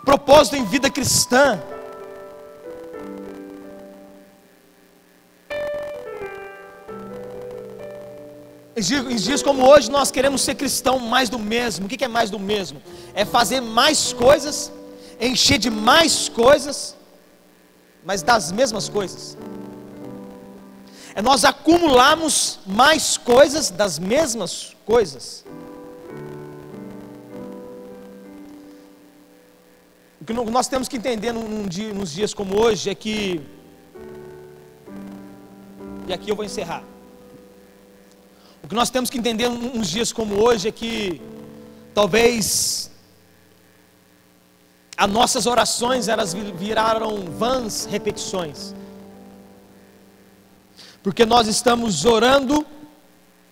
Propósito 0.05 0.57
em 0.57 0.65
vida 0.65 0.91
cristã. 0.91 1.61
Em 8.75 9.17
dias 9.17 9.43
como 9.43 9.67
hoje, 9.67 9.91
nós 9.91 10.11
queremos 10.11 10.41
ser 10.41 10.55
cristão 10.55 10.99
mais 10.99 11.29
do 11.29 11.39
mesmo. 11.39 11.87
O 11.87 11.89
que 11.89 12.05
é 12.05 12.09
mais 12.09 12.31
do 12.31 12.39
mesmo? 12.39 12.83
É 13.15 13.25
fazer 13.25 13.61
mais 13.61 14.13
coisas, 14.13 14.73
encher 15.29 15.59
de 15.59 15.71
mais 15.71 16.29
coisas, 16.29 16.97
mas 18.05 18.23
das 18.23 18.51
mesmas 18.51 18.89
coisas. 18.89 19.39
É 21.15 21.23
nós 21.23 21.45
acumularmos 21.45 22.59
mais 22.67 23.17
coisas 23.17 23.71
das 23.71 23.99
mesmas 23.99 24.75
coisas. 24.85 25.45
O 30.21 30.25
que 30.25 30.33
nós 30.33 30.69
temos 30.69 30.89
que 30.89 30.97
entender 30.97 31.33
num 31.33 31.67
dia, 31.67 31.93
nos 31.93 32.13
dias 32.13 32.33
como 32.33 32.57
hoje 32.61 32.89
é 32.91 32.95
que, 32.95 33.41
e 36.07 36.13
aqui 36.13 36.31
eu 36.31 36.37
vou 36.37 36.45
encerrar. 36.45 36.85
O 38.63 38.69
que 38.69 38.75
nós 38.75 38.89
temos 38.89 39.11
que 39.11 39.19
entender 39.19 39.49
uns 39.49 39.91
dias 39.91 40.13
como 40.13 40.41
hoje 40.41 40.69
é 40.69 40.73
que 40.73 41.21
talvez 41.93 42.92
as 45.03 45.11
nossas 45.11 45.47
orações 45.47 46.07
elas 46.07 46.33
viraram 46.33 47.25
vãs 47.25 47.87
repetições. 47.87 48.73
Porque 51.03 51.27
nós 51.27 51.49
estamos 51.49 52.05
orando 52.05 52.65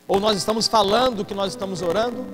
ou 0.06 0.20
nós 0.20 0.36
estamos 0.36 0.68
falando 0.68 1.24
que 1.24 1.34
nós 1.34 1.52
estamos 1.52 1.82
orando, 1.82 2.24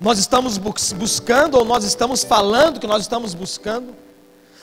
nós 0.00 0.18
estamos 0.18 0.56
buscando 0.56 1.58
ou 1.58 1.64
nós 1.66 1.84
estamos 1.84 2.24
falando 2.24 2.80
que 2.80 2.86
nós 2.86 3.02
estamos 3.02 3.34
buscando, 3.34 3.94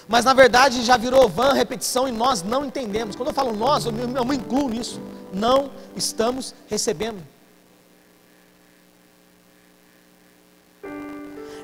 mas 0.07 0.25
na 0.25 0.33
verdade 0.33 0.83
já 0.83 0.97
virou 0.97 1.29
vã 1.29 1.53
repetição 1.53 2.07
e 2.07 2.11
nós 2.11 2.41
não 2.41 2.65
entendemos. 2.65 3.15
Quando 3.15 3.29
eu 3.29 3.35
falo 3.35 3.55
nós, 3.55 3.85
eu 3.85 3.91
me, 3.91 4.17
eu 4.17 4.25
me 4.25 4.35
incluo 4.35 4.67
nisso 4.67 4.99
não 5.31 5.69
estamos 5.95 6.55
recebendo. 6.67 7.21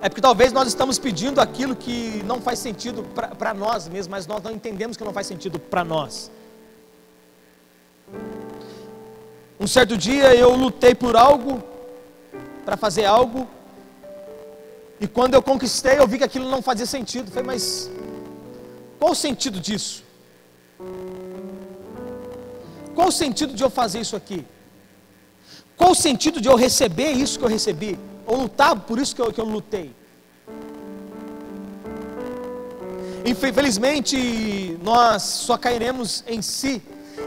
É 0.01 0.09
porque 0.09 0.21
talvez 0.21 0.51
nós 0.51 0.67
estamos 0.67 0.97
pedindo 0.97 1.39
aquilo 1.39 1.75
que 1.75 2.23
não 2.25 2.41
faz 2.41 2.57
sentido 2.59 3.03
para 3.37 3.53
nós 3.53 3.87
mesmos, 3.87 4.07
mas 4.07 4.27
nós 4.27 4.41
não 4.41 4.51
entendemos 4.51 4.97
que 4.97 5.03
não 5.03 5.13
faz 5.13 5.27
sentido 5.27 5.59
para 5.59 5.83
nós. 5.83 6.31
Um 9.59 9.67
certo 9.67 9.95
dia 9.95 10.35
eu 10.35 10.55
lutei 10.55 10.95
por 10.95 11.15
algo, 11.15 11.61
para 12.65 12.75
fazer 12.75 13.05
algo, 13.05 13.47
E 15.03 15.07
quando 15.07 15.33
eu 15.33 15.41
conquistei, 15.41 15.97
eu 15.97 16.07
vi 16.07 16.19
que 16.19 16.23
aquilo 16.23 16.47
não 16.47 16.61
fazia 16.61 16.85
sentido. 16.85 17.27
Eu 17.27 17.33
falei, 17.33 17.47
mas 17.47 17.89
qual 18.99 19.13
o 19.13 19.15
sentido 19.15 19.59
disso? 19.59 20.03
Qual 22.93 23.07
o 23.07 23.11
sentido 23.11 23.55
de 23.55 23.63
eu 23.63 23.69
fazer 23.71 23.99
isso 23.99 24.15
aqui? 24.15 24.45
Qual 25.75 25.91
o 25.93 25.95
sentido 25.95 26.39
de 26.39 26.47
eu 26.47 26.55
receber 26.55 27.09
isso 27.23 27.39
que 27.39 27.45
eu 27.45 27.49
recebi? 27.49 27.97
Ou 28.25 28.41
lutar 28.43 28.79
por 28.79 28.99
isso 28.99 29.15
que 29.15 29.21
eu, 29.21 29.31
que 29.31 29.41
eu 29.41 29.45
lutei? 29.45 29.93
Infelizmente, 33.25 34.77
nós 34.83 35.21
só 35.21 35.57
cairemos 35.57 36.23
em 36.27 36.41
si 36.41 36.81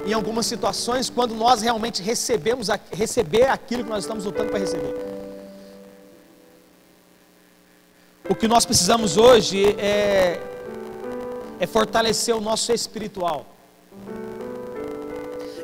em 0.07 0.13
algumas 0.13 0.47
situações 0.47 1.09
quando 1.09 1.35
nós 1.35 1.63
realmente 1.63 2.03
recebemos 2.03 2.69
receber 2.91 3.45
aquilo 3.45 3.85
que 3.85 3.91
nós 3.91 4.05
estamos 4.05 4.25
lutando 4.25 4.51
para 4.51 4.59
receber. 4.59 4.95
O 8.29 8.35
que 8.35 8.49
nós 8.49 8.65
precisamos 8.65 9.17
hoje 9.17 9.77
é, 9.79 10.41
é 11.61 11.67
fortalecer 11.67 12.35
o 12.35 12.41
nosso 12.41 12.73
espiritual, 12.73 13.47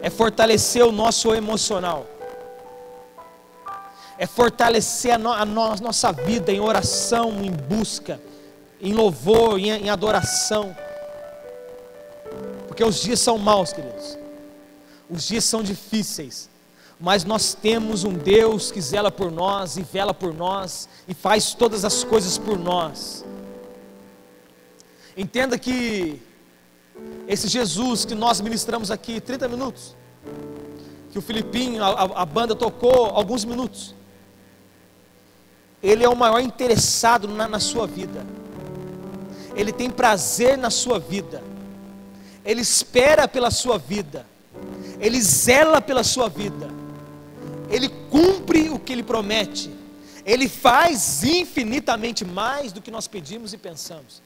é 0.02 0.10
fortalecer 0.10 0.84
o 0.84 0.92
nosso 0.92 1.34
emocional, 1.34 2.06
é 4.20 4.26
fortalecer 4.26 5.14
a, 5.14 5.18
no, 5.18 5.32
a 5.32 5.44
no, 5.44 5.74
nossa 5.76 6.12
vida 6.12 6.52
em 6.52 6.60
oração, 6.60 7.42
em 7.42 7.50
busca 7.50 8.20
em 8.80 8.92
louvor, 8.92 9.58
em, 9.58 9.70
em 9.70 9.90
adoração. 9.90 10.76
Porque 12.66 12.82
os 12.84 13.00
dias 13.00 13.20
são 13.20 13.36
maus, 13.38 13.72
queridos. 13.72 14.18
Os 15.08 15.26
dias 15.26 15.44
são 15.44 15.62
difíceis. 15.62 16.48
Mas 16.98 17.24
nós 17.24 17.54
temos 17.54 18.04
um 18.04 18.12
Deus 18.12 18.70
que 18.70 18.80
zela 18.80 19.10
por 19.10 19.30
nós 19.30 19.76
e 19.76 19.82
vela 19.82 20.12
por 20.12 20.34
nós 20.34 20.88
e 21.08 21.14
faz 21.14 21.54
todas 21.54 21.84
as 21.84 22.04
coisas 22.04 22.36
por 22.36 22.58
nós. 22.58 23.24
Entenda 25.16 25.58
que 25.58 26.20
esse 27.26 27.48
Jesus 27.48 28.04
que 28.04 28.14
nós 28.14 28.40
ministramos 28.40 28.90
aqui 28.90 29.18
30 29.18 29.48
minutos, 29.48 29.96
que 31.10 31.18
o 31.18 31.22
Filipinho, 31.22 31.82
a, 31.82 32.22
a, 32.22 32.26
banda 32.26 32.54
tocou 32.54 33.06
alguns 33.06 33.44
minutos, 33.46 33.94
ele 35.82 36.04
é 36.04 36.08
o 36.08 36.16
maior 36.16 36.40
interessado 36.40 37.26
na, 37.26 37.48
na 37.48 37.58
sua 37.58 37.86
vida. 37.86 38.24
Ele 39.54 39.72
tem 39.72 39.90
prazer 39.90 40.56
na 40.56 40.70
sua 40.70 40.98
vida, 40.98 41.42
Ele 42.44 42.60
espera 42.60 43.26
pela 43.26 43.50
sua 43.50 43.78
vida, 43.78 44.24
Ele 44.98 45.20
zela 45.20 45.80
pela 45.80 46.04
sua 46.04 46.28
vida, 46.28 46.70
Ele 47.68 47.88
cumpre 48.10 48.70
o 48.70 48.78
que 48.78 48.92
Ele 48.92 49.02
promete, 49.02 49.70
Ele 50.24 50.48
faz 50.48 51.24
infinitamente 51.24 52.24
mais 52.24 52.72
do 52.72 52.80
que 52.80 52.90
nós 52.90 53.08
pedimos 53.08 53.52
e 53.52 53.58
pensamos. 53.58 54.22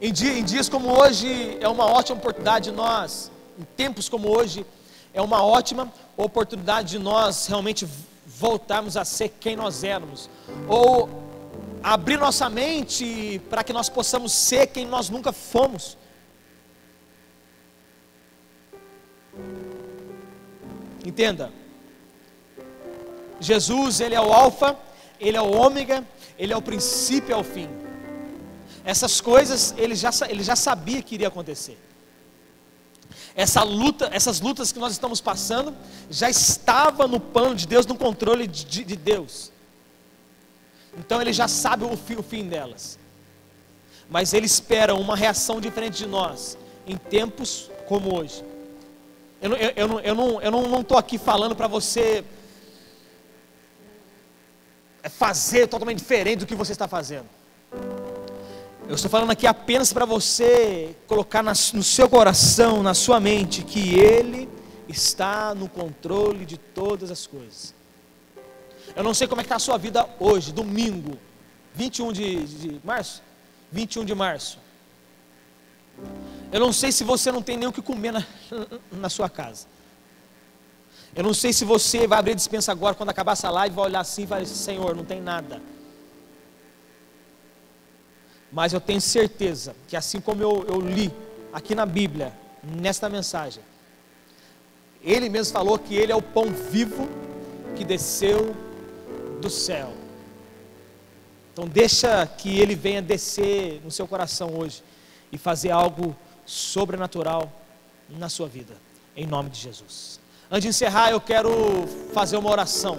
Em, 0.00 0.12
dia, 0.12 0.36
em 0.36 0.42
dias 0.42 0.68
como 0.68 0.90
hoje, 0.90 1.56
é 1.60 1.68
uma 1.68 1.86
ótima 1.86 2.18
oportunidade 2.18 2.70
de 2.70 2.76
nós, 2.76 3.30
em 3.58 3.62
tempos 3.76 4.08
como 4.08 4.28
hoje, 4.28 4.66
é 5.14 5.22
uma 5.22 5.44
ótima 5.44 5.92
oportunidade 6.16 6.90
de 6.90 6.98
nós 6.98 7.46
realmente 7.46 7.86
voltarmos 8.38 8.96
a 8.96 9.04
ser 9.04 9.28
quem 9.40 9.56
nós 9.56 9.84
éramos, 9.84 10.28
ou 10.68 11.08
abrir 11.82 12.18
nossa 12.18 12.48
mente 12.48 13.40
para 13.50 13.64
que 13.64 13.72
nós 13.72 13.88
possamos 13.88 14.32
ser 14.32 14.68
quem 14.68 14.86
nós 14.86 15.10
nunca 15.10 15.32
fomos. 15.32 15.96
Entenda. 21.04 21.52
Jesus, 23.40 24.00
ele 24.00 24.14
é 24.14 24.20
o 24.20 24.32
alfa, 24.32 24.78
ele 25.18 25.36
é 25.36 25.42
o 25.42 25.50
ômega, 25.50 26.04
ele 26.38 26.52
é 26.52 26.56
o 26.56 26.62
princípio 26.62 27.30
e 27.30 27.32
é 27.32 27.36
o 27.36 27.42
fim. 27.42 27.68
Essas 28.84 29.20
coisas 29.20 29.74
ele 29.76 29.94
já, 29.94 30.10
ele 30.28 30.42
já 30.42 30.56
sabia 30.56 31.02
que 31.02 31.14
iria 31.14 31.28
acontecer. 31.28 31.78
Essa 33.34 33.62
luta, 33.62 34.10
essas 34.12 34.40
lutas 34.40 34.72
que 34.72 34.78
nós 34.78 34.92
estamos 34.92 35.20
passando, 35.20 35.74
já 36.10 36.28
estava 36.28 37.06
no 37.06 37.18
plano 37.18 37.54
de 37.54 37.66
Deus, 37.66 37.86
no 37.86 37.96
controle 37.96 38.46
de, 38.46 38.84
de 38.84 38.96
Deus. 38.96 39.50
Então 40.98 41.20
ele 41.20 41.32
já 41.32 41.48
sabe 41.48 41.84
o 41.84 41.96
fim, 41.96 42.16
o 42.16 42.22
fim 42.22 42.48
delas. 42.48 42.98
Mas 44.10 44.34
ele 44.34 44.46
espera 44.46 44.94
uma 44.94 45.16
reação 45.16 45.60
diferente 45.60 45.98
de 45.98 46.06
nós 46.06 46.58
em 46.86 46.96
tempos 46.96 47.70
como 47.86 48.14
hoje. 48.14 48.44
Eu 49.40 49.48
não 49.48 49.56
estou 49.56 49.72
eu, 49.76 49.88
não, 49.88 50.00
eu 50.00 50.14
não, 50.14 50.42
eu 50.42 50.50
não, 50.50 50.68
não 50.68 50.98
aqui 50.98 51.16
falando 51.16 51.56
para 51.56 51.66
você 51.66 52.22
fazer 55.10 55.66
totalmente 55.66 55.98
diferente 55.98 56.40
do 56.40 56.46
que 56.46 56.54
você 56.54 56.72
está 56.72 56.86
fazendo. 56.86 57.26
Eu 58.88 58.96
estou 58.96 59.10
falando 59.10 59.30
aqui 59.30 59.46
apenas 59.46 59.92
para 59.92 60.04
você 60.04 60.94
colocar 61.06 61.42
no 61.42 61.82
seu 61.82 62.08
coração, 62.08 62.82
na 62.82 62.94
sua 62.94 63.20
mente, 63.20 63.62
que 63.62 63.94
Ele 63.98 64.48
está 64.88 65.54
no 65.54 65.68
controle 65.68 66.44
de 66.44 66.58
todas 66.58 67.10
as 67.10 67.26
coisas. 67.26 67.74
Eu 68.94 69.02
não 69.02 69.14
sei 69.14 69.26
como 69.26 69.40
é 69.40 69.44
que 69.44 69.46
está 69.46 69.56
a 69.56 69.60
sua 69.60 69.78
vida 69.78 70.08
hoje, 70.18 70.52
domingo, 70.52 71.16
21 71.74 72.12
de, 72.12 72.44
de 72.44 72.80
março. 72.84 73.22
21 73.70 74.04
de 74.04 74.14
março. 74.14 74.58
Eu 76.50 76.60
não 76.60 76.72
sei 76.72 76.92
se 76.92 77.04
você 77.04 77.32
não 77.32 77.40
tem 77.40 77.56
nem 77.56 77.68
o 77.68 77.72
que 77.72 77.80
comer 77.80 78.12
na, 78.12 78.26
na 78.90 79.08
sua 79.08 79.30
casa. 79.30 79.66
Eu 81.14 81.22
não 81.22 81.32
sei 81.32 81.52
se 81.52 81.64
você 81.64 82.06
vai 82.06 82.18
abrir 82.18 82.32
a 82.32 82.36
dispensa 82.36 82.72
agora, 82.72 82.94
quando 82.94 83.10
acabar 83.10 83.32
essa 83.32 83.48
live, 83.50 83.74
vai 83.74 83.84
olhar 83.86 84.00
assim 84.00 84.22
e 84.22 84.26
vai 84.26 84.42
dizer, 84.42 84.54
Senhor, 84.54 84.94
não 84.94 85.04
tem 85.04 85.20
nada. 85.20 85.62
Mas 88.52 88.72
eu 88.72 88.80
tenho 88.80 89.00
certeza 89.00 89.74
que 89.88 89.96
assim 89.96 90.20
como 90.20 90.42
eu, 90.42 90.64
eu 90.68 90.80
li 90.80 91.12
aqui 91.52 91.74
na 91.74 91.86
Bíblia, 91.86 92.32
nesta 92.62 93.08
mensagem, 93.08 93.62
Ele 95.02 95.28
mesmo 95.28 95.52
falou 95.52 95.78
que 95.78 95.94
Ele 95.94 96.12
é 96.12 96.16
o 96.16 96.22
pão 96.22 96.52
vivo 96.52 97.08
que 97.74 97.84
desceu 97.84 98.54
do 99.40 99.48
céu. 99.50 99.92
Então 101.52 101.66
deixa 101.66 102.26
que 102.26 102.58
ele 102.58 102.74
venha 102.74 103.02
descer 103.02 103.80
no 103.84 103.90
seu 103.90 104.06
coração 104.06 104.56
hoje 104.56 104.82
e 105.30 105.36
fazer 105.36 105.70
algo 105.70 106.16
sobrenatural 106.46 107.52
na 108.08 108.28
sua 108.28 108.48
vida, 108.48 108.74
em 109.14 109.26
nome 109.26 109.50
de 109.50 109.60
Jesus. 109.60 110.18
Antes 110.50 110.62
de 110.62 110.68
encerrar, 110.68 111.10
eu 111.10 111.20
quero 111.20 111.86
fazer 112.14 112.36
uma 112.36 112.50
oração. 112.50 112.98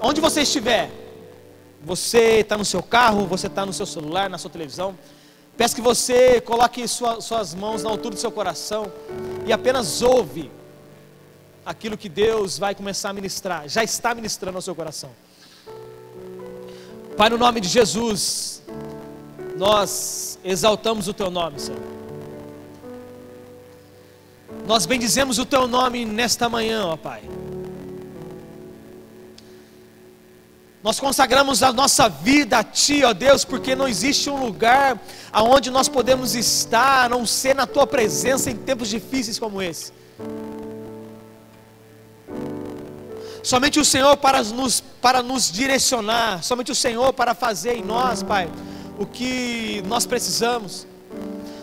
Onde 0.00 0.20
você 0.20 0.42
estiver, 0.42 0.90
você 1.84 2.40
está 2.40 2.56
no 2.56 2.64
seu 2.64 2.82
carro, 2.82 3.26
você 3.26 3.46
está 3.46 3.66
no 3.66 3.72
seu 3.72 3.86
celular, 3.86 4.30
na 4.30 4.38
sua 4.38 4.50
televisão, 4.50 4.96
peço 5.56 5.74
que 5.74 5.82
você 5.82 6.40
coloque 6.40 6.88
sua, 6.88 7.20
suas 7.20 7.54
mãos 7.54 7.82
na 7.82 7.90
altura 7.90 8.14
do 8.14 8.20
seu 8.20 8.32
coração 8.32 8.90
e 9.46 9.52
apenas 9.52 10.00
ouve 10.00 10.50
aquilo 11.64 11.96
que 11.96 12.08
Deus 12.08 12.58
vai 12.58 12.74
começar 12.74 13.10
a 13.10 13.12
ministrar, 13.12 13.68
já 13.68 13.84
está 13.84 14.14
ministrando 14.14 14.56
ao 14.58 14.62
seu 14.62 14.74
coração. 14.74 15.10
Pai, 17.16 17.28
no 17.30 17.38
nome 17.38 17.60
de 17.60 17.68
Jesus, 17.68 18.62
nós 19.56 20.38
exaltamos 20.42 21.06
o 21.06 21.12
Teu 21.12 21.30
nome, 21.30 21.60
Senhor. 21.60 21.80
Nós 24.66 24.86
bendizemos 24.86 25.38
o 25.38 25.44
Teu 25.44 25.68
nome 25.68 26.04
nesta 26.04 26.48
manhã, 26.48 26.86
ó 26.86 26.96
Pai. 26.96 27.22
Nós 30.84 31.00
consagramos 31.00 31.62
a 31.62 31.72
nossa 31.72 32.10
vida 32.10 32.58
a 32.58 32.62
Ti, 32.62 33.04
ó 33.04 33.14
Deus, 33.14 33.42
porque 33.42 33.74
não 33.74 33.88
existe 33.88 34.28
um 34.28 34.36
lugar 34.36 35.00
aonde 35.32 35.70
nós 35.70 35.88
podemos 35.88 36.34
estar, 36.34 37.06
a 37.06 37.08
não 37.08 37.24
ser 37.24 37.54
na 37.54 37.66
Tua 37.66 37.86
presença 37.86 38.50
em 38.50 38.56
tempos 38.56 38.90
difíceis 38.90 39.38
como 39.38 39.62
esse. 39.62 39.94
Somente 43.42 43.80
o 43.80 43.84
Senhor 43.84 44.14
para 44.18 44.42
nos, 44.42 44.82
para 45.00 45.22
nos 45.22 45.50
direcionar, 45.50 46.44
somente 46.44 46.70
o 46.70 46.74
Senhor 46.74 47.14
para 47.14 47.34
fazer 47.34 47.76
em 47.76 47.82
nós, 47.82 48.22
Pai, 48.22 48.50
o 48.98 49.06
que 49.06 49.82
nós 49.86 50.04
precisamos. 50.04 50.86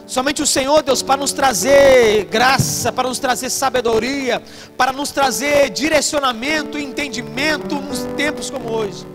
Somente 0.08 0.42
o 0.42 0.48
Senhor, 0.48 0.82
Deus, 0.82 1.04
para 1.04 1.22
nos 1.22 1.32
trazer 1.32 2.26
graça, 2.26 2.92
para 2.92 3.08
nos 3.08 3.20
trazer 3.20 3.52
sabedoria, 3.52 4.42
para 4.76 4.92
nos 4.92 5.12
trazer 5.12 5.70
direcionamento 5.70 6.80
e 6.80 6.84
entendimento 6.84 7.76
nos 7.76 8.00
tempos 8.18 8.50
como 8.50 8.68
hoje. 8.68 9.11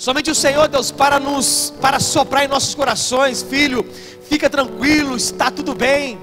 Somente 0.00 0.30
o 0.30 0.34
Senhor, 0.34 0.66
Deus, 0.66 0.90
para 0.90 1.20
nos 1.20 1.72
para 1.80 2.00
soprar 2.00 2.44
em 2.44 2.48
nossos 2.48 2.74
corações, 2.74 3.42
filho, 3.42 3.86
fica 4.28 4.48
tranquilo, 4.48 5.14
está 5.16 5.50
tudo 5.50 5.74
bem. 5.74 6.18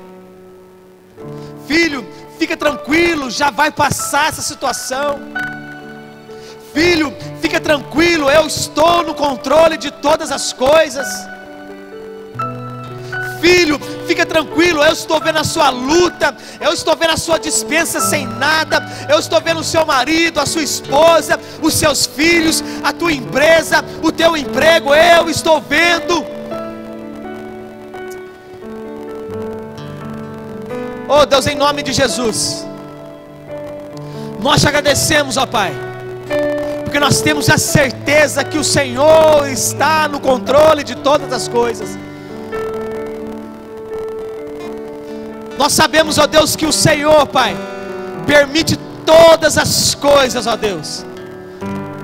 Filho, 1.67 2.05
Fica 2.37 2.55
tranquilo, 2.55 3.31
já 3.31 3.49
vai 3.49 3.71
passar 3.71 4.29
essa 4.29 4.41
situação. 4.41 5.19
Filho, 6.71 7.11
fica 7.41 7.59
tranquilo, 7.59 8.29
eu 8.29 8.45
estou 8.45 9.01
no 9.01 9.15
controle 9.15 9.75
de 9.75 9.89
todas 9.89 10.31
as 10.31 10.53
coisas. 10.53 11.07
Filho, 13.41 13.79
fica 14.07 14.25
tranquilo, 14.25 14.83
eu 14.83 14.93
estou 14.93 15.19
vendo 15.19 15.37
a 15.37 15.43
sua 15.43 15.69
luta, 15.69 16.35
eu 16.59 16.71
estou 16.73 16.95
vendo 16.95 17.11
a 17.11 17.17
sua 17.17 17.37
dispensa 17.37 17.99
sem 17.99 18.25
nada, 18.25 18.83
eu 19.09 19.19
estou 19.19 19.41
vendo 19.41 19.59
o 19.59 19.63
seu 19.63 19.85
marido, 19.85 20.39
a 20.39 20.45
sua 20.45 20.63
esposa, 20.63 21.39
os 21.61 21.73
seus 21.73 22.05
filhos, 22.05 22.63
a 22.83 22.91
tua 22.93 23.11
empresa, 23.11 23.83
o 24.03 24.11
teu 24.11 24.35
emprego, 24.35 24.93
eu 24.93 25.29
estou 25.29 25.61
vendo. 25.61 26.25
Oh 31.09 31.25
Deus, 31.25 31.47
em 31.47 31.55
nome 31.55 31.83
de 31.83 31.93
Jesus, 31.93 32.65
nós 34.41 34.61
te 34.61 34.67
agradecemos, 34.67 35.37
ó 35.37 35.45
Pai, 35.45 35.73
porque 36.83 36.99
nós 36.99 37.21
temos 37.21 37.49
a 37.49 37.57
certeza 37.57 38.43
que 38.43 38.57
o 38.57 38.63
Senhor 38.63 39.47
está 39.47 40.07
no 40.07 40.19
controle 40.19 40.83
de 40.83 40.95
todas 40.95 41.31
as 41.31 41.47
coisas. 41.47 41.97
Nós 45.57 45.73
sabemos, 45.73 46.17
ó 46.17 46.27
Deus, 46.27 46.55
que 46.55 46.65
o 46.65 46.71
Senhor, 46.71 47.25
Pai, 47.27 47.55
permite 48.25 48.77
todas 49.05 49.57
as 49.57 49.95
coisas, 49.95 50.45
ó 50.45 50.55
Deus, 50.55 51.05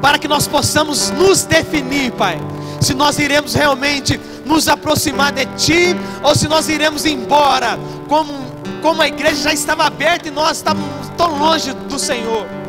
para 0.01 0.17
que 0.17 0.27
nós 0.27 0.47
possamos 0.47 1.11
nos 1.11 1.43
definir, 1.43 2.11
Pai, 2.13 2.39
se 2.81 2.93
nós 2.93 3.19
iremos 3.19 3.53
realmente 3.53 4.19
nos 4.45 4.67
aproximar 4.67 5.31
de 5.31 5.45
Ti 5.45 5.95
ou 6.23 6.35
se 6.35 6.47
nós 6.47 6.67
iremos 6.67 7.05
embora, 7.05 7.77
como, 8.07 8.33
como 8.81 9.01
a 9.01 9.07
igreja 9.07 9.43
já 9.43 9.53
estava 9.53 9.85
aberta 9.85 10.27
e 10.27 10.31
nós 10.31 10.57
estávamos 10.57 11.09
tão 11.15 11.37
longe 11.37 11.71
do 11.73 11.99
Senhor. 11.99 12.62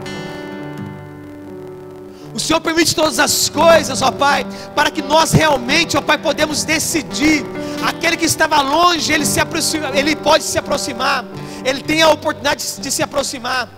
O 2.34 2.40
Senhor 2.40 2.60
permite 2.60 2.96
todas 2.96 3.20
as 3.20 3.48
coisas, 3.48 4.02
ó 4.02 4.10
Pai, 4.10 4.44
para 4.74 4.90
que 4.90 5.00
nós 5.00 5.32
realmente, 5.32 5.96
ó 5.96 6.02
Pai, 6.02 6.18
podemos 6.18 6.64
decidir. 6.64 7.46
Aquele 7.80 8.16
que 8.16 8.24
estava 8.24 8.60
longe, 8.60 9.12
ele 9.12 9.24
se 9.24 9.38
aproxima, 9.38 9.90
ele 9.94 10.16
pode 10.16 10.42
se 10.42 10.58
aproximar. 10.58 11.24
Ele 11.64 11.80
tem 11.80 12.02
a 12.02 12.10
oportunidade 12.10 12.62
de 12.78 12.90
se 12.90 13.02
aproximar. 13.02 13.68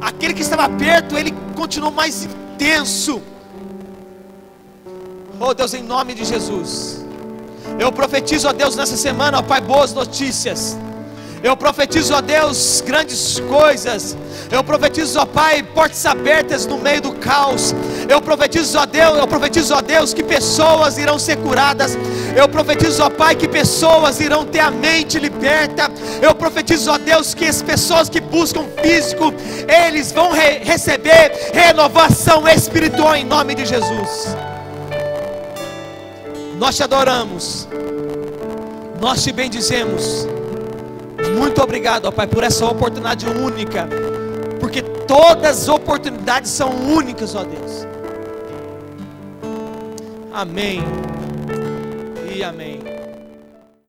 Aquele 0.00 0.34
que 0.34 0.42
estava 0.42 0.68
perto, 0.68 1.16
ele 1.16 1.34
continuou 1.56 1.90
mais 1.90 2.24
intenso. 2.24 3.22
Oh 5.40 5.54
Deus, 5.54 5.72
em 5.72 5.82
nome 5.82 6.12
de 6.12 6.24
Jesus. 6.24 7.04
Eu 7.78 7.90
profetizo 7.90 8.46
a 8.46 8.52
Deus 8.52 8.76
nessa 8.76 8.96
semana, 8.96 9.38
ó 9.38 9.42
Pai, 9.42 9.60
boas 9.60 9.94
notícias. 9.94 10.76
Eu 11.42 11.56
profetizo 11.56 12.14
a 12.14 12.20
Deus 12.20 12.80
grandes 12.86 13.40
coisas. 13.40 14.16
Eu 14.48 14.62
profetizo, 14.62 15.18
ó 15.18 15.26
Pai, 15.26 15.62
portas 15.62 16.06
abertas 16.06 16.66
no 16.66 16.78
meio 16.78 17.00
do 17.00 17.12
caos. 17.14 17.74
Eu 18.08 18.20
profetizo 18.20 18.78
a 18.78 18.84
Deus, 18.84 19.18
eu 19.18 19.26
profetizo 19.26 19.74
a 19.74 19.80
Deus 19.80 20.12
que 20.12 20.22
pessoas 20.22 20.98
irão 20.98 21.18
ser 21.18 21.36
curadas. 21.36 21.96
Eu 22.36 22.48
profetizo, 22.48 23.02
ó 23.02 23.10
Pai, 23.10 23.34
que 23.34 23.48
pessoas 23.48 24.20
irão 24.20 24.44
ter 24.44 24.60
a 24.60 24.70
mente 24.70 25.18
liberta. 25.18 25.90
Eu 26.20 26.34
profetizo 26.34 26.90
a 26.90 26.98
Deus 26.98 27.34
que 27.34 27.46
as 27.46 27.62
pessoas 27.62 28.08
que 28.08 28.20
buscam 28.20 28.64
físico, 28.82 29.32
eles 29.68 30.12
vão 30.12 30.32
re 30.32 30.58
receber 30.58 31.32
renovação 31.52 32.46
espiritual 32.48 33.16
em 33.16 33.24
nome 33.24 33.54
de 33.54 33.64
Jesus. 33.66 34.36
Nós 36.58 36.76
te 36.76 36.82
adoramos. 36.82 37.68
Nós 39.00 39.22
te 39.22 39.32
bendizemos. 39.32 40.28
Muito 41.36 41.60
obrigado, 41.62 42.06
ó 42.06 42.10
Pai, 42.12 42.26
por 42.26 42.44
essa 42.44 42.66
oportunidade 42.66 43.26
única. 43.26 43.88
Porque 44.60 44.80
todas 44.80 45.62
as 45.62 45.68
oportunidades 45.68 46.50
são 46.50 46.70
únicas, 46.70 47.34
ó 47.34 47.42
Deus. 47.42 47.91
Amém. 50.32 50.80
E 52.34 52.42
amém. 52.42 52.91